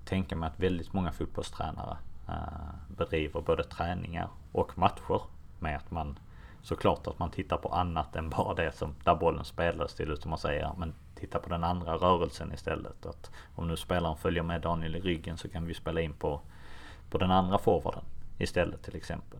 [0.04, 1.96] tänka mig att väldigt många fotbollstränare
[2.28, 5.22] eh, bedriver både träningar och matcher
[5.58, 6.18] med att man
[6.62, 10.30] såklart att man tittar på annat än bara det som där bollen spelades till utan
[10.30, 13.06] man säger men titta på den andra rörelsen istället.
[13.06, 16.40] Att om nu spelaren följer med Daniel i ryggen så kan vi spela in på,
[17.10, 18.04] på den andra forwarden
[18.38, 19.38] istället till exempel.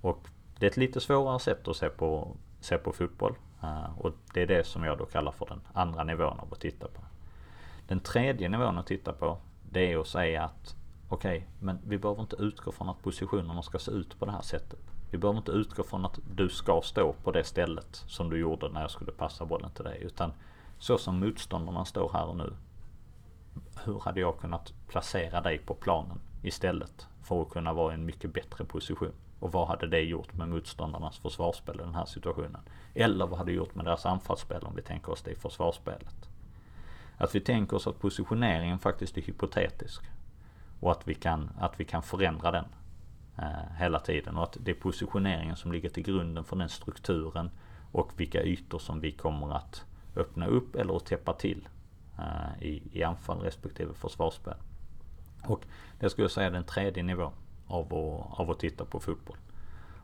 [0.00, 0.28] Och
[0.58, 3.34] det är ett lite svårare sätt att se på, se på fotboll.
[3.62, 6.60] Uh, och det är det som jag då kallar för den andra nivån av att
[6.60, 7.00] titta på.
[7.88, 9.38] Den tredje nivån att titta på
[9.70, 10.76] det är att säga att
[11.08, 14.32] okej, okay, men vi behöver inte utgå från att positionerna ska se ut på det
[14.32, 14.78] här sättet.
[15.10, 18.68] Vi behöver inte utgå från att du ska stå på det stället som du gjorde
[18.68, 20.02] när jag skulle passa bollen till dig.
[20.02, 20.32] Utan
[20.84, 22.52] så som motståndarna står här och nu.
[23.84, 28.04] Hur hade jag kunnat placera dig på planen istället för att kunna vara i en
[28.04, 29.12] mycket bättre position?
[29.40, 32.60] Och vad hade det gjort med motståndarnas försvarsspel i den här situationen?
[32.94, 36.28] Eller vad hade det gjort med deras anfallsspel om vi tänker oss det i försvarsspelet?
[37.16, 40.02] Att vi tänker oss att positioneringen faktiskt är hypotetisk.
[40.80, 42.66] Och att vi kan, att vi kan förändra den.
[43.38, 47.50] eh, hela tiden och att det är positioneringen som ligger till grunden för den strukturen
[47.92, 49.84] och vilka ytor som vi kommer att
[50.16, 51.68] öppna upp eller täppa till
[52.18, 54.56] eh, i, i anfall respektive försvarsspel.
[55.44, 55.66] Och
[56.00, 57.32] det skulle jag säga är den tredje nivån
[57.66, 59.36] av att, av att titta på fotboll.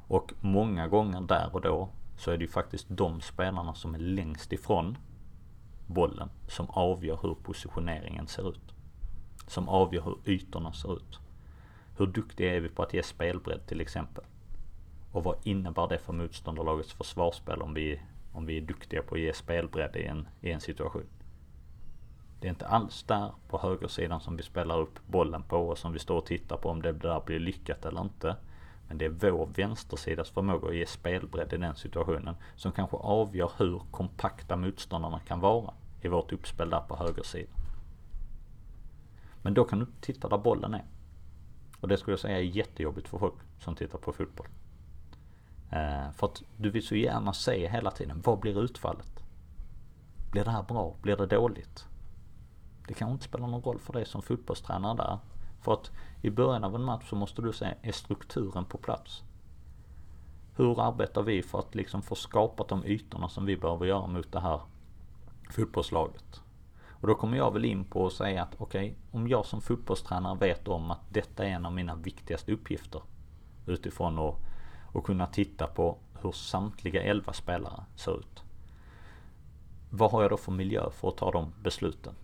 [0.09, 3.99] Och många gånger där och då så är det ju faktiskt de spelarna som är
[3.99, 4.99] längst ifrån
[5.87, 8.75] bollen som avgör hur positioneringen ser ut.
[9.47, 11.19] Som avgör hur ytorna ser ut.
[11.97, 14.25] Hur duktiga är vi på att ge spelbredd till exempel?
[15.13, 18.01] Och vad innebär det för motståndarlagets försvarsspel om vi,
[18.33, 21.07] om vi är duktiga på att ge spelbredd i en, i en situation?
[22.41, 25.93] Det är inte alls där på högersidan som vi spelar upp bollen på och som
[25.93, 28.37] vi står och tittar på om det där blir lyckat eller inte.
[28.89, 33.53] Men det är vår vänstersidas förmåga att ge spelbredd i den situationen som kanske avgör
[33.59, 37.55] hur kompakta motståndarna kan vara i vårt uppspel där på högersidan.
[39.43, 40.85] Men då kan du titta där bollen är.
[41.81, 44.47] Och det skulle jag säga är jättejobbigt för folk som tittar på fotboll.
[45.71, 49.25] Eh, för att du vill så gärna se hela tiden, vad blir utfallet?
[50.31, 50.95] Blir det här bra?
[51.03, 51.87] Blir det dåligt?
[52.87, 55.19] Det kanske inte spelar någon roll för dig som fotbollstränare där.
[55.61, 55.91] För att
[56.23, 59.23] i början av en match så måste du se, är strukturen på plats?
[60.57, 64.33] Hur arbetar vi för att liksom få skapat de ytorna som vi behöver göra mot
[64.33, 64.61] det här
[65.51, 66.41] fotbollslaget?
[66.89, 69.61] Och då kommer jag väl in på att säga att okej, okay, om jag som
[69.61, 73.03] fotbollstränare vet om att detta är en av mina viktigaste uppgifter
[73.67, 74.37] utifrån att,
[74.93, 78.43] och kunna titta på hur samtliga elva spelare ser ut.
[79.91, 82.15] Vad har jag då för miljö för att ta de besluten?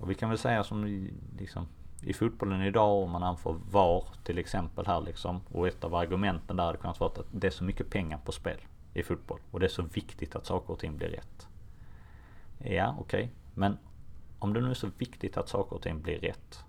[0.00, 1.08] Och vi kan väl säga som
[1.38, 1.66] liksom,
[2.02, 5.40] i fotbollen idag om man anför VAR till exempel här liksom.
[5.52, 8.32] Och ett av argumenten där hade kunnat vara att det är så mycket pengar på
[8.32, 8.60] spel
[8.94, 9.40] i fotboll.
[9.50, 11.48] Och det är så viktigt att saker och ting blir rätt.
[12.58, 13.22] Ja, okej.
[13.22, 13.28] Okay.
[13.54, 13.78] Men
[14.38, 16.64] om det nu är så viktigt att saker och ting blir rätt.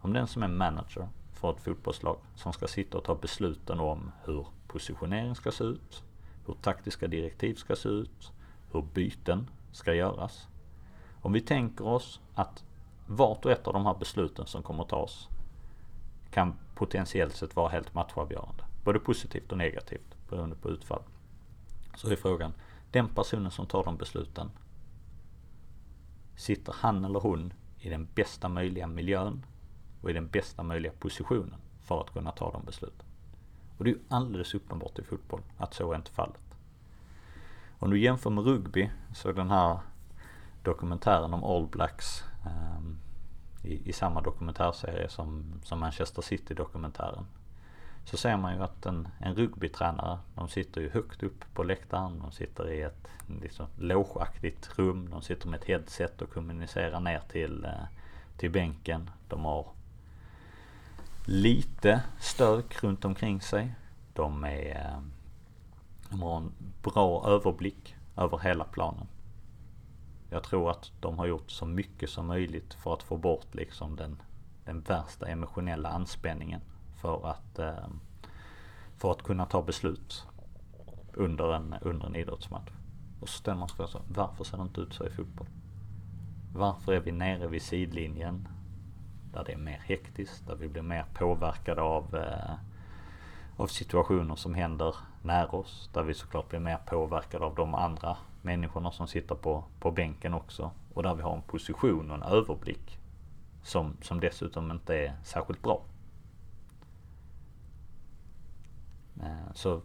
[0.00, 1.08] Om den som är manager
[1.52, 6.02] för ett fotbollslag som ska sitta och ta besluten om hur positionering ska se ut,
[6.46, 8.32] hur taktiska direktiv ska se ut,
[8.72, 10.48] hur byten ska göras.
[11.22, 12.64] Om vi tänker oss att
[13.06, 15.28] vart och ett av de här besluten som kommer att tas
[16.30, 18.64] kan potentiellt sett vara helt matchavgörande.
[18.84, 21.02] Både positivt och negativt beroende på utfall.
[21.96, 22.52] Så är frågan,
[22.90, 24.50] den personen som tar de besluten,
[26.36, 29.44] sitter han eller hon i den bästa möjliga miljön
[30.06, 33.06] och i den bästa möjliga positionen för att kunna ta de besluten?
[33.78, 36.40] Och det är ju alldeles uppenbart i fotboll att så är inte fallet.
[37.78, 39.78] Om du jämför med rugby så är den här
[40.62, 42.98] dokumentären om All Blacks um,
[43.62, 47.26] i, i, samma dokumentärserie som, som Manchester City-dokumentären.
[48.04, 52.18] Så ser man ju att en, en rugbytränare, de sitter ju högt upp på läktaren,
[52.18, 53.08] de sitter i ett
[53.42, 57.84] liksom, logeaktigt rum, de sitter med ett headset och kommunicerar ner till, eh,
[58.36, 59.10] till bänken.
[59.28, 59.75] De har
[61.26, 63.74] lite stök runt omkring sig.
[64.12, 65.00] De, är, eh,
[66.10, 66.52] de har en
[66.82, 69.06] bra överblick över hela planen.
[70.30, 73.96] Jag tror att de har gjort så mycket som möjligt för att få bort liksom
[73.96, 74.22] den,
[74.64, 76.60] den värsta emotionella anspänningen
[76.96, 77.88] för att, eh,
[78.96, 80.26] för att kunna ta beslut
[81.12, 82.70] under en, under en idrottsmatch.
[83.20, 85.46] Och så ställer man sig frågan, varför ser det inte ut så i fotboll?
[86.54, 88.48] Varför är vi nere vid sidlinjen
[89.36, 92.54] där det är mer hektiskt, där vi blir mer påverkade av, eh,
[93.56, 98.16] av situationer som händer nära oss, där vi såklart blir mer påverkade av de andra
[98.42, 100.70] människorna som sitter på, på bänken också.
[100.94, 102.98] Och där vi har en position och en överblick
[103.62, 105.82] som, som dessutom inte är särskilt bra.
[109.22, 109.80] Eh, så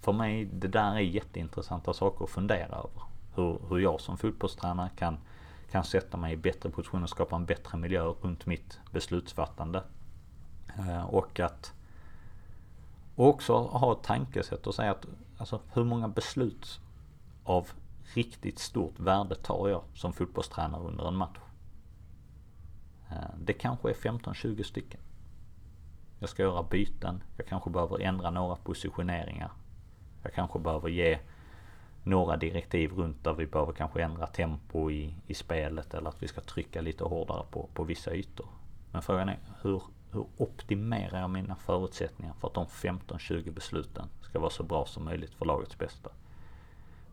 [0.00, 3.02] för mig, det där är jätteintressanta saker att fundera över.
[3.34, 5.18] Hur, hur jag som fotbollstränare kan,
[5.70, 9.82] kan sätta mig i bättre position och skapa en bättre miljö runt mitt beslutsfattande.
[10.78, 11.72] Eh, och att
[13.14, 15.06] och också ha ett tankesätt och säga att
[15.38, 16.80] alltså, hur många beslut
[17.44, 17.68] av
[18.14, 21.38] riktigt stort värde tar jag som fotbollstränare under en match?
[23.10, 25.00] Eh, det kanske är 15-20 stycken.
[26.18, 29.50] Jag ska göra byten, jag kanske behöver ändra några positioneringar.
[30.22, 31.18] Jag kanske behöver ge
[32.04, 36.28] några direktiv runt där vi behöver kanske ändra tempo i, i spelet eller att vi
[36.28, 38.46] ska trycka lite hårdare på, på vissa ytor.
[38.92, 39.82] Men frågan är hur,
[40.12, 45.04] hur optimerar jag mina förutsättningar för att de 15-20 besluten ska vara så bra som
[45.04, 46.10] möjligt för lagets bästa?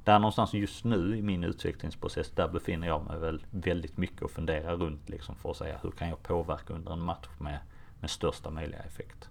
[0.03, 4.31] Där någonstans just nu i min utvecklingsprocess, där befinner jag mig väl väldigt mycket och
[4.31, 7.59] funderar runt liksom för att säga hur kan jag påverka under en match med,
[7.99, 9.29] med största möjliga effekt.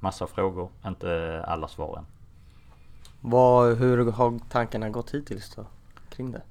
[0.00, 2.06] Massa frågor, inte alla svar än.
[3.26, 5.66] Vad, hur har tankarna gått hittills då
[6.08, 6.42] kring det?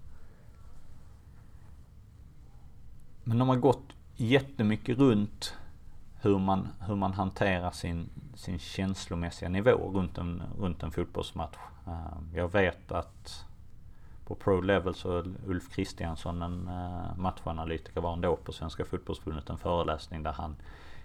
[3.23, 3.83] Men de har gått
[4.15, 5.55] jättemycket runt
[6.21, 11.57] hur man, hur man hanterar sin, sin känslomässiga nivå runt en, runt en fotbollsmatch.
[11.87, 13.45] Ehm, jag vet att
[14.25, 19.57] på pro level så Ulf Kristiansson, en eh, matchanalytiker, var ändå på Svenska fotbollsförbundet en
[19.57, 20.55] föreläsning där han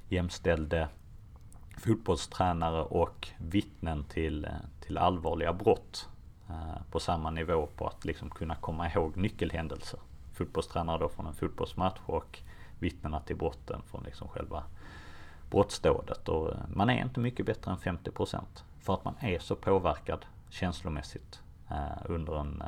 [0.08, 0.88] jämställde
[1.78, 4.50] fotbollstränare och vittnen till, eh,
[4.80, 6.08] till allvarliga brott
[6.48, 10.00] eh, på samma nivå på att liksom kunna komma ihåg nyckelhändelser.
[10.32, 12.38] Fotbollstränare då från en fotbollsmatch och
[12.78, 14.62] vittnena till brotten från liksom själva
[15.50, 16.28] brottsdådet.
[16.28, 18.40] Och eh, man är inte mycket bättre än 50%
[18.80, 21.40] för att man är så påverkad känslomässigt
[22.04, 22.62] under, en,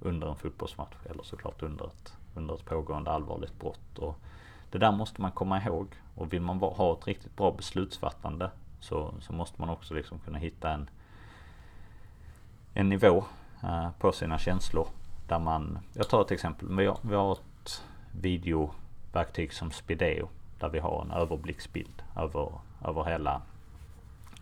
[0.00, 3.98] under en fotbollsmatch eller såklart under ett, under ett pågående allvarligt brott.
[3.98, 4.18] Och
[4.72, 8.50] det där måste man komma ihåg och vill man ha ett riktigt bra beslutsfattande
[8.80, 10.90] så, så måste man också liksom kunna hitta en,
[12.74, 13.24] en nivå
[13.62, 14.86] eh, på sina känslor
[15.28, 17.82] där man, jag tar ett exempel, vi har, vi har ett
[18.20, 22.52] videoverktyg som Spideo där vi har en överblicksbild över,
[22.84, 23.42] över hela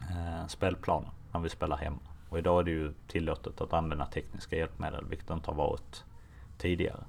[0.01, 1.99] eh, spelplanen när vi spelar hemma.
[2.29, 6.05] Och idag är det ju tillåtet att använda tekniska hjälpmedel vilket inte har varit
[6.59, 7.05] tidigare.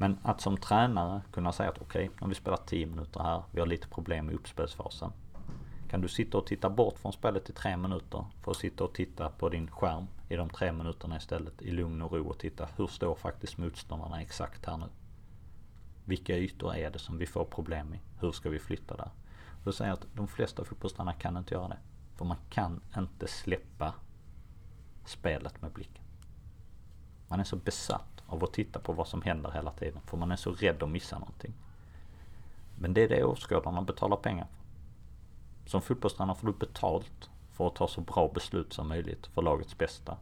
[0.00, 3.42] Men att som tränare kunna säga att okej, okay, om vi spelar 10 minuter här,
[3.50, 5.12] vi har lite problem i uppspelsfasen.
[5.90, 8.94] Kan du sitta och titta bort från spelet i tre minuter för att sitta och
[8.94, 12.68] titta på din skärm i de tre minuterna istället i lugn och ro och titta
[12.76, 14.86] hur står faktiskt motståndarna exakt här nu?
[16.04, 18.00] Vilka ytor är det som vi får problem i?
[18.20, 19.10] Hur ska vi flytta där?
[19.64, 21.78] Då säger jag att de flesta fotbollstränare kan inte göra det.
[22.16, 23.94] För man kan inte släppa
[25.04, 26.04] spelet med blicken.
[27.28, 30.00] Man är så besatt av att titta på vad som händer hela tiden.
[30.06, 31.54] För man är så rädd att missa någonting.
[32.78, 35.70] Men det är det åskådarna betalar pengar för.
[35.70, 39.78] Som fotbollstränare får du betalt för att ta så bra beslut som möjligt för lagets
[39.78, 40.16] bästa.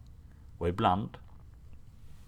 [0.58, 1.18] Och ibland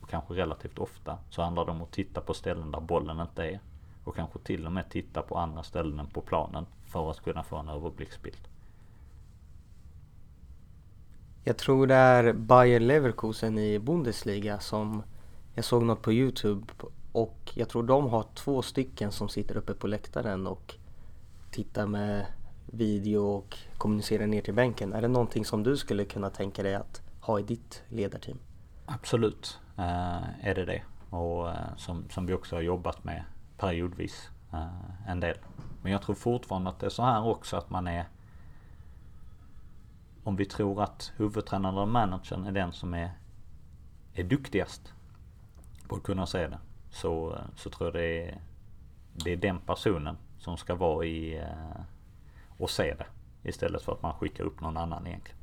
[0.00, 3.44] och kanske relativt ofta, så handlar det om att titta på ställen där bollen inte
[3.44, 3.60] är.
[4.04, 7.42] Och kanske till och med titta på andra ställen än på planen för att kunna
[7.42, 8.48] få en överblicksbild.
[11.44, 15.02] Jag tror det är Bayer Leverkusen i Bundesliga som
[15.58, 16.66] jag såg något på Youtube
[17.12, 20.74] och jag tror de har två stycken som sitter uppe på läktaren och
[21.50, 22.26] tittar med
[22.66, 24.92] video och kommunicerar ner till bänken.
[24.92, 28.38] Är det någonting som du skulle kunna tänka dig att ha i ditt ledarteam?
[28.86, 30.82] Absolut uh, är det det.
[31.10, 33.24] Och uh, som, som vi också har jobbat med
[33.56, 35.36] periodvis uh, en del.
[35.82, 38.04] Men jag tror fortfarande att det är så här också att man är
[40.24, 43.10] om vi tror att huvudtränaren eller managern är den som är,
[44.14, 44.92] är duktigast
[45.88, 46.58] på att kunna se det.
[46.90, 48.38] Så, så tror jag det är,
[49.12, 51.42] det är den personen som ska vara i
[52.58, 53.06] och se det.
[53.48, 55.38] Istället för att man skickar upp någon annan egentligen.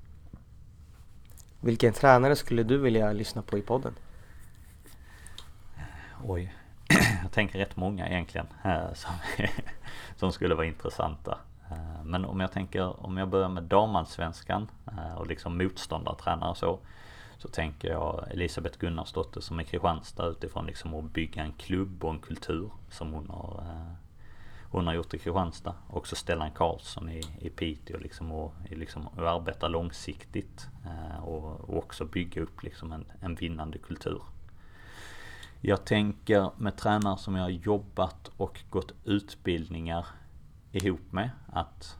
[1.59, 3.93] Vilken tränare skulle du vilja lyssna på i podden?
[6.23, 6.53] Oj.
[7.21, 9.11] Jag tänker rätt många egentligen eh, som,
[10.15, 11.37] som skulle vara intressanta.
[11.71, 16.57] Eh, men om jag tänker, om jag börjar med damallsvenskan eh, och liksom motståndartränare och
[16.57, 16.79] så.
[17.45, 22.11] Så tänker jag Elisabeth Gunnarsdotter som är Kristianstad utifrån liksom att bygga en klubb och
[22.11, 23.93] en kultur som hon har eh,
[24.71, 25.75] hon har gjort i Kristianstad.
[25.89, 30.67] Också Stellan Karlsson i, i Piteå liksom och, liksom, och arbeta långsiktigt.
[30.85, 34.21] Eh, och, och, också bygga upp liksom en, en vinnande kultur.
[35.61, 40.05] Jag tänker med tränare som jag har jobbat och gått utbildningar
[40.71, 41.97] ihop med att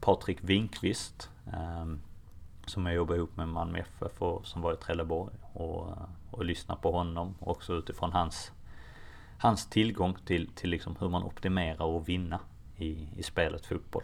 [0.00, 1.86] Patrik Winkvist eh,
[2.70, 5.88] som jag jobbar ihop med Malmö FF och som var i Trelleborg och,
[6.30, 8.52] och lyssna på honom också utifrån hans
[9.40, 12.40] hans tillgång till, till liksom hur man optimerar och vinna
[12.76, 14.02] i, i spelet fotboll.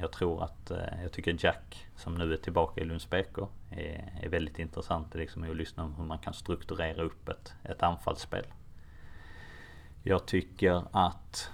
[0.00, 3.38] Jag tror att, eh, jag tycker Jack som nu är tillbaka i Lunds BK
[3.70, 7.54] är, är väldigt intressant liksom i att lyssna om hur man kan strukturera upp ett,
[7.62, 8.44] ett anfallsspel.
[10.02, 11.50] Jag tycker att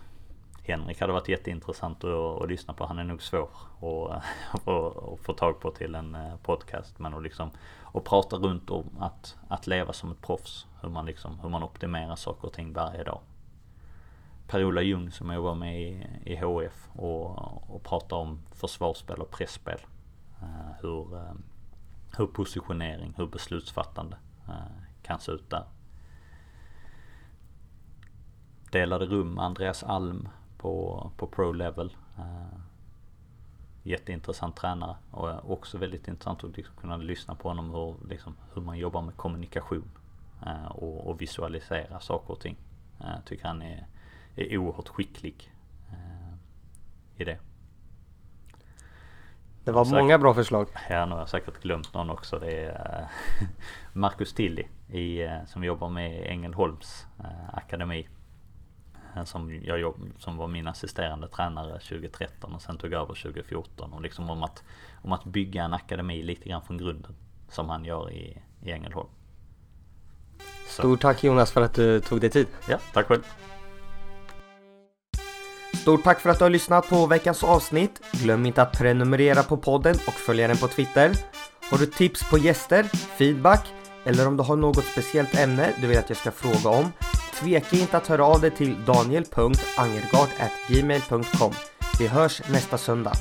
[0.67, 2.87] Henrik hade varit jätteintressant att, att lyssna på.
[2.87, 3.49] Han är nog svår
[3.81, 4.25] att,
[4.69, 6.99] att, få tag på till en eh, podcast.
[6.99, 7.51] Men att liksom
[7.95, 10.67] att prata runt om att, att leva som ett proffs.
[10.83, 13.21] Hur man liksom, hur man optimerar saker och ting varje dag.
[14.49, 19.31] Per-Ola Ljung som jag var med i, i HF och, och pratade om försvarsspel och
[19.31, 19.79] pressspel.
[20.43, 21.35] Eh, hur, eh,
[22.19, 24.17] hur positionering, hur beslutsfattande
[25.03, 25.65] kan se ut där.
[28.71, 30.29] Delade rum med Andreas Alm
[30.59, 31.97] på, på pro level.
[32.19, 32.59] Uh,
[33.83, 38.63] jätteintressant tränare och också väldigt intressant att liksom kunna lyssna på honom hur, liksom, hur
[38.63, 39.91] man jobbar med kommunikation
[40.47, 42.57] uh, och, och, visualisera saker och ting.
[43.01, 43.87] Uh, tycker han är,
[44.37, 45.53] är oerhört skicklig
[47.17, 47.39] i det.
[49.65, 50.69] Det var säkert, många bra förslag.
[50.91, 52.39] Ja, nu har jag säkert glömt någon också.
[52.39, 53.09] Det är
[53.93, 57.07] Marcus Tilly i, som jobbar med Ängelholms
[57.53, 58.16] akademi eh,
[59.25, 64.03] som, jag jobb, som var min assisterande tränare 2013 och sen tog över 2014 och
[64.03, 64.65] liksom om att,
[65.03, 67.15] om att bygga en akademi lite grann från grunden
[67.49, 69.09] som han gör i, i Ängelholm.
[70.67, 70.83] Så.
[70.83, 72.47] Stort tack Jonas för att du tog dig tid.
[72.69, 73.23] Ja, tack själv.
[75.75, 78.03] Stort tack för att du har lyssnat på veckans avsnitt.
[78.13, 81.13] Glöm inte att prenumerera på podden och följa den på Twitter.
[81.71, 82.83] Har du tips på gäster,
[83.19, 83.73] feedback
[84.05, 86.93] eller om du har något speciellt ämne du vill att jag ska fråga om?
[87.41, 91.53] Tveka inte att höra av dig till daniel.angergard.gmail.com
[91.99, 93.13] Vi hörs nästa söndag.